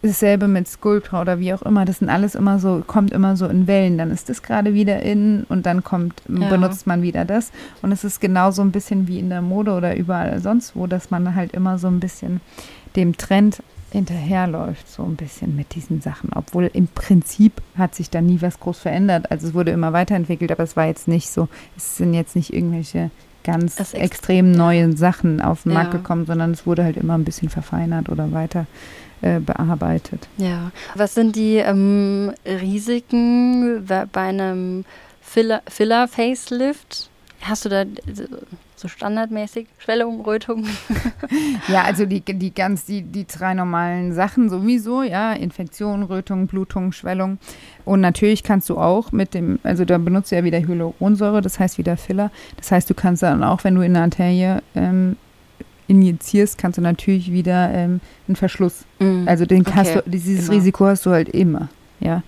dasselbe 0.02 0.46
mit 0.46 0.68
Sculptra 0.68 1.20
oder 1.22 1.40
wie 1.40 1.52
auch 1.52 1.62
immer, 1.62 1.85
das 1.85 1.98
sind 1.98 2.11
alles 2.11 2.35
immer 2.35 2.59
so, 2.59 2.83
kommt 2.87 3.12
immer 3.12 3.37
so 3.37 3.46
in 3.46 3.66
Wellen. 3.66 3.98
Dann 3.98 4.11
ist 4.11 4.29
das 4.29 4.42
gerade 4.42 4.72
wieder 4.74 5.02
in 5.02 5.44
und 5.48 5.66
dann 5.66 5.83
kommt, 5.83 6.22
Ja. 6.29 6.48
benutzt 6.48 6.87
man 6.87 7.02
wieder 7.02 7.24
das. 7.24 7.50
Und 7.83 7.92
es 7.92 8.05
ist 8.05 8.20
genauso 8.20 8.62
ein 8.62 8.70
bisschen 8.72 9.09
wie 9.09 9.18
in 9.18 9.31
der 9.31 9.42
Mode 9.42 9.72
oder 9.72 9.96
überall 9.96 10.40
sonst 10.40 10.76
wo, 10.76 10.87
dass 10.87 11.11
man 11.11 11.35
halt 11.35 11.52
immer 11.55 11.79
so 11.79 11.88
ein 11.88 11.98
bisschen 12.00 12.40
dem 12.94 13.16
Trend 13.16 13.62
hinterherläuft, 13.92 14.88
so 14.90 15.03
ein 15.05 15.16
bisschen 15.16 15.57
mit 15.57 15.75
diesen 15.75 16.01
Sachen. 16.01 16.31
Obwohl 16.35 16.70
im 16.72 16.88
Prinzip 16.88 17.53
hat 17.79 17.94
sich 17.94 18.11
da 18.11 18.20
nie 18.20 18.40
was 18.42 18.59
groß 18.61 18.79
verändert. 18.79 19.31
Also 19.31 19.49
es 19.49 19.55
wurde 19.55 19.70
immer 19.70 19.92
weiterentwickelt, 19.92 20.51
aber 20.53 20.62
es 20.64 20.77
war 20.77 20.87
jetzt 20.87 21.09
nicht 21.09 21.31
so, 21.31 21.49
es 21.77 21.96
sind 21.96 22.14
jetzt 22.14 22.37
nicht 22.37 22.53
irgendwelche 22.53 23.11
ganz 23.44 23.77
Das 23.77 23.94
ext- 23.94 24.01
extrem 24.03 24.51
neuen 24.51 24.96
Sachen 24.96 25.40
auf 25.40 25.62
den 25.62 25.72
Markt 25.75 25.92
Ja. 25.94 25.99
gekommen, 26.01 26.27
sondern 26.27 26.51
es 26.51 26.66
wurde 26.66 26.83
halt 26.85 26.96
immer 26.96 27.14
ein 27.14 27.25
bisschen 27.25 27.49
verfeinert 27.49 28.09
oder 28.09 28.33
weiter 28.33 28.66
äh, 29.22 29.38
bearbeitet. 29.40 30.29
Ja. 30.37 30.72
Was 30.94 31.14
sind 31.14 31.37
die 31.37 31.57
ähm, 31.57 32.33
Risiken 32.44 33.87
bei 33.87 34.20
einem 34.20 34.85
Filler- 35.22 35.62
Filler-Facelift? 35.68 37.09
Hast 37.40 37.64
du 37.64 37.68
da 37.68 37.83
äh, 37.83 37.87
so 38.79 38.89
standardmäßig 38.89 39.69
Schwellung, 39.79 40.21
Rötung? 40.23 40.67
Ja, 41.69 41.83
also 41.83 42.07
die, 42.07 42.21
die 42.21 42.55
ganz, 42.55 42.85
die, 42.85 43.03
die 43.03 43.27
drei 43.27 43.55
normalen 43.55 44.12
Sachen 44.12 44.49
sowieso, 44.49 45.03
ja, 45.03 45.33
Infektion, 45.33 46.05
Rötung, 46.05 46.47
Blutung, 46.47 46.93
Schwellung. 46.93 47.39
Und 47.85 48.01
natürlich 48.01 48.43
kannst 48.43 48.69
du 48.69 48.79
auch 48.79 49.11
mit 49.12 49.35
dem, 49.35 49.59
also 49.62 49.85
da 49.85 49.99
benutzt 49.99 50.31
du 50.31 50.37
ja 50.37 50.45
wieder 50.45 50.61
Hyaluronsäure, 50.61 51.41
das 51.43 51.59
heißt 51.59 51.79
wieder 51.79 51.97
Filler. 51.97 52.31
Das 52.57 52.71
heißt, 52.71 52.89
du 52.89 52.95
kannst 52.95 53.23
dann 53.23 53.43
auch, 53.43 53.65
wenn 53.65 53.75
du 53.75 53.81
in 53.81 53.97
eine 53.97 54.05
Arterie 54.05 54.61
ähm, 54.75 55.17
injizierst, 55.89 56.59
kannst 56.59 56.79
du 56.79 56.83
natürlich 56.83 57.33
wieder 57.33 57.71
ähm, 57.73 58.01
einen 58.29 58.37
Verschluss. 58.37 58.85
Also 59.27 59.47
den 59.47 59.65
hast 59.67 59.91
Okay, 59.91 60.03
du, 60.05 60.11
dieses 60.11 60.49
immer. 60.49 60.57
Risiko 60.57 60.87
hast 60.87 61.07
du 61.07 61.11
halt 61.11 61.29
immer, 61.29 61.69
ja. 62.01 62.23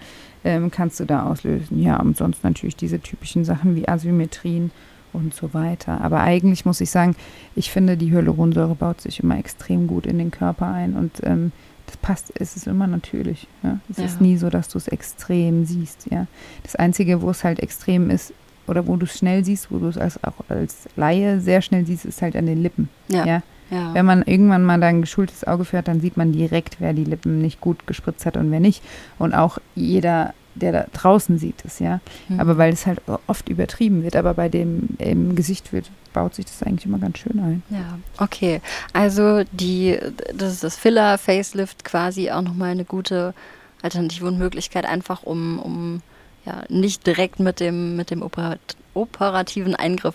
Ähm, 0.45 0.71
kannst 0.71 1.01
du 1.01 1.05
da 1.05 1.25
auslösen. 1.25 1.83
Ja, 1.83 1.99
und 2.01 2.17
sonst 2.17 2.45
natürlich 2.45 2.77
diese 2.77 3.01
typischen 3.01 3.45
Sachen 3.45 3.75
wie 3.75 3.89
Asymmetrien 3.89 4.71
und 5.13 5.35
so 5.35 5.55
weiter. 5.55 6.01
Aber 6.01 6.21
eigentlich 6.21 6.65
muss 6.65 6.81
ich 6.81 6.91
sagen, 6.91 7.17
ich 7.57 7.71
finde, 7.71 7.97
die 7.97 8.11
Hyaluronsäure 8.13 8.75
baut 8.75 9.01
sich 9.01 9.21
immer 9.21 9.39
extrem 9.39 9.87
gut 9.87 10.07
in 10.07 10.19
den 10.19 10.31
Körper 10.31 10.67
ein 10.73 10.95
und 10.95 11.13
ähm, 11.25 11.53
das 11.87 11.97
passt, 11.97 12.33
es 12.39 12.55
ist 12.57 12.67
immer 12.67 12.87
natürlich. 12.87 13.47
Ja? 13.63 13.79
Es 13.91 13.99
ist 13.99 14.21
Ja. 14.21 14.27
nie 14.27 14.37
so, 14.37 14.51
dass 14.51 14.69
du 14.69 14.77
es 14.79 14.89
extrem 14.89 15.65
siehst. 15.65 16.07
Ja? 16.11 16.27
Das 16.63 16.77
Einzige, 16.77 17.23
wo 17.23 17.31
es 17.31 17.45
halt 17.45 17.61
extrem 17.61 18.11
ist 18.11 18.33
oder 18.67 18.87
wo 18.87 18.97
du 18.97 19.07
es 19.07 19.17
schnell 19.17 19.43
siehst, 19.45 19.71
wo 19.71 19.79
du 19.79 19.87
es 19.89 19.97
als, 19.97 20.23
auch 20.23 20.35
als 20.51 20.87
Laie 20.97 21.41
sehr 21.41 21.63
schnell 21.63 21.87
siehst, 21.87 22.05
ist 22.05 22.21
halt 22.21 22.37
an 22.37 22.45
den 22.45 22.63
Lippen. 22.63 22.91
Ja. 23.09 23.25
ja? 23.25 23.43
ja. 23.71 23.95
Wenn 23.95 24.05
man 24.05 24.23
irgendwann 24.23 24.65
mal 24.65 24.79
da 24.79 24.89
ein 24.89 25.01
geschultes 25.01 25.47
Auge 25.47 25.65
für 25.65 25.79
hat, 25.79 25.89
dann 25.89 26.03
sieht 26.03 26.19
man 26.19 26.33
direkt, 26.33 26.77
wer 26.79 26.93
die 26.93 27.05
Lippen 27.05 27.41
nicht 27.41 27.63
gut 27.63 27.87
gespritzt 27.87 28.27
hat 28.27 28.37
und 28.37 28.51
wer 28.51 28.61
nicht. 28.61 28.83
Und 29.19 29.33
auch 29.33 29.59
jeder, 29.75 30.35
der 30.59 30.73
da 30.73 30.87
draußen 30.93 31.39
sieht 31.39 31.65
es, 31.65 31.79
ja. 31.79 32.01
Mhm. 32.29 32.41
Aber 32.41 32.59
weil 32.59 32.73
es 32.73 32.87
halt 32.87 33.01
oft 33.27 33.49
übertrieben 33.49 34.03
wird, 34.03 34.17
aber 34.17 34.35
bei 34.35 34.49
dem 34.49 34.89
im 34.99 35.35
Gesicht 35.35 35.73
wird, 35.73 35.91
baut 36.13 36.35
sich 36.35 36.47
das 36.47 36.63
eigentlich 36.63 36.87
immer 36.87 36.99
ganz 36.99 37.19
schön 37.19 37.39
ein. 37.39 37.63
Ja, 37.71 37.99
okay. 38.19 38.61
Also 38.93 39.45
die, 39.53 39.99
das 40.35 40.53
ist 40.55 40.65
das 40.65 40.77
Filler-Facelift 40.77 41.85
quasi 41.85 42.31
auch 42.31 42.43
nochmal 42.43 42.71
eine 42.71 42.85
gute 42.85 43.35
Alternative 43.83 44.27
und 44.27 44.39
Möglichkeit, 44.39 44.85
einfach 44.87 45.23
um, 45.23 45.59
um 45.59 46.03
ja, 46.45 46.63
nicht 46.69 47.07
direkt 47.07 47.41
mit 47.41 47.61
dem, 47.61 47.97
mit 47.97 48.11
dem 48.11 48.23
Operat 48.23 48.59
operativen 48.95 49.75
Eingriff 49.77 50.15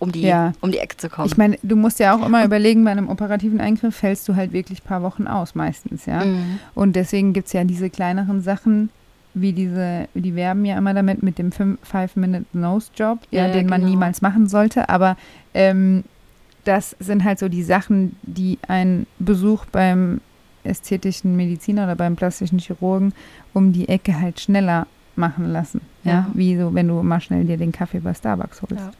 um 0.00 0.12
die, 0.12 0.22
Ja. 0.22 0.52
um 0.60 0.70
die 0.72 0.78
Ecke 0.78 0.96
zu 0.96 1.08
kommen. 1.08 1.26
Ich 1.26 1.36
meine, 1.36 1.58
du 1.62 1.76
musst 1.76 1.98
ja 1.98 2.16
auch 2.16 2.24
immer 2.24 2.44
überlegen, 2.44 2.84
bei 2.84 2.90
einem 2.90 3.08
operativen 3.08 3.60
Eingriff 3.60 3.96
fällst 3.96 4.28
du 4.28 4.36
halt 4.36 4.52
wirklich 4.52 4.80
ein 4.82 4.86
paar 4.86 5.02
Wochen 5.02 5.26
aus 5.26 5.54
meistens, 5.54 6.06
ja. 6.06 6.24
Mhm. 6.24 6.60
Und 6.74 6.94
deswegen 6.96 7.32
gibt 7.32 7.48
es 7.48 7.52
ja 7.52 7.64
diese 7.64 7.90
kleineren 7.90 8.40
Sachen, 8.40 8.90
wie 9.34 9.52
diese, 9.52 10.08
die 10.14 10.34
werben 10.34 10.64
ja 10.64 10.76
immer 10.78 10.94
damit 10.94 11.22
mit 11.22 11.38
dem 11.38 11.50
5-Minute-Nose-Job, 11.50 13.20
ja, 13.30 13.40
Ja, 13.42 13.46
ja, 13.48 13.52
den 13.52 13.66
man 13.68 13.80
genau. 13.80 13.90
niemals 13.92 14.22
machen 14.22 14.46
sollte. 14.48 14.88
Aber 14.88 15.16
ähm, 15.54 16.04
das 16.64 16.96
sind 17.00 17.24
halt 17.24 17.38
so 17.38 17.48
die 17.48 17.62
Sachen, 17.62 18.16
die 18.22 18.58
ein 18.66 19.06
Besuch 19.18 19.64
beim 19.66 20.20
ästhetischen 20.64 21.36
Mediziner 21.36 21.84
oder 21.84 21.96
beim 21.96 22.16
plastischen 22.16 22.58
Chirurgen 22.58 23.12
um 23.54 23.72
die 23.72 23.88
Ecke 23.88 24.18
halt 24.20 24.40
schneller 24.40 24.86
machen 25.16 25.46
lassen. 25.50 25.80
Ja, 26.04 26.12
Ja. 26.12 26.26
wie 26.34 26.56
so, 26.58 26.74
wenn 26.74 26.88
du 26.88 27.02
mal 27.02 27.20
schnell 27.20 27.44
dir 27.44 27.56
den 27.56 27.72
Kaffee 27.72 28.00
bei 28.00 28.14
Starbucks 28.14 28.62
holst. 28.62 28.76
Ja. 28.76 28.90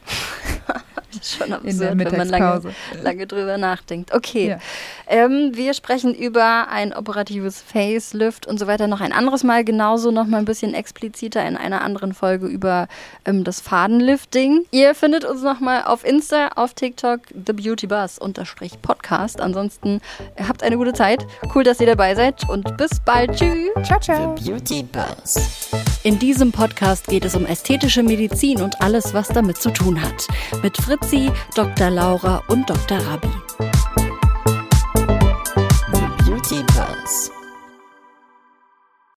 Das 1.11 1.21
ist 1.21 1.35
schon 1.37 1.47
In 1.47 1.79
der 1.79 1.91
absurd, 1.91 2.11
wenn 2.11 2.17
man 2.17 2.29
lange, 2.29 2.45
Mittagspause. 2.55 2.73
lange 3.03 3.27
drüber 3.27 3.57
nachdenkt. 3.57 4.13
Okay, 4.13 4.49
Ja. 4.49 4.59
ähm, 5.07 5.51
wir 5.53 5.73
sprechen 5.73 6.13
über 6.13 6.67
ein 6.69 6.93
operatives 6.93 7.61
Facelift 7.61 8.45
und 8.45 8.59
so 8.59 8.67
weiter 8.67 8.87
noch 8.87 9.01
ein 9.01 9.11
anderes 9.11 9.43
Mal, 9.43 9.63
genauso 9.63 10.11
noch 10.11 10.27
mal 10.27 10.37
ein 10.37 10.45
bisschen 10.45 10.73
expliziter 10.73 11.45
in 11.47 11.57
einer 11.57 11.81
anderen 11.81 12.13
Folge 12.13 12.45
über 12.47 12.87
ähm, 13.25 13.43
das 13.43 13.59
Fadenlifting. 13.61 14.65
Ihr 14.71 14.93
findet 14.95 15.25
uns 15.25 15.41
noch 15.41 15.59
mal 15.59 15.83
auf 15.83 16.05
Insta, 16.05 16.49
auf 16.55 16.73
TikTok, 16.73 17.21
The 17.45 17.53
Beauty 17.53 17.87
Buzz 17.87 18.17
unterstrich 18.17 18.81
Podcast. 18.81 19.41
Ansonsten 19.41 20.01
habt 20.47 20.63
eine 20.63 20.77
gute 20.77 20.93
Zeit. 20.93 21.25
Cool, 21.55 21.63
dass 21.63 21.79
ihr 21.79 21.87
dabei 21.87 22.15
seid 22.15 22.47
und 22.49 22.77
bis 22.77 22.99
bald. 23.03 23.35
Tschüss. 23.35 23.69
Ciao, 23.83 23.99
ciao. 23.99 24.35
Beauty 24.35 24.83
Buzz. 24.83 25.69
In 26.03 26.17
diesem 26.19 26.51
Podcast 26.51 27.07
geht 27.07 27.25
es 27.25 27.35
um 27.35 27.45
ästhetische 27.45 28.03
Medizin 28.03 28.61
und 28.61 28.79
alles, 28.81 29.13
was 29.13 29.27
damit 29.29 29.57
zu 29.57 29.69
tun 29.71 30.01
hat. 30.01 30.27
Mit 30.63 30.77
Fritzi, 31.01 31.31
Dr. 31.55 31.89
Laura 31.89 32.41
und 32.47 32.69
Dr. 32.69 32.97
Rabi. 32.99 33.78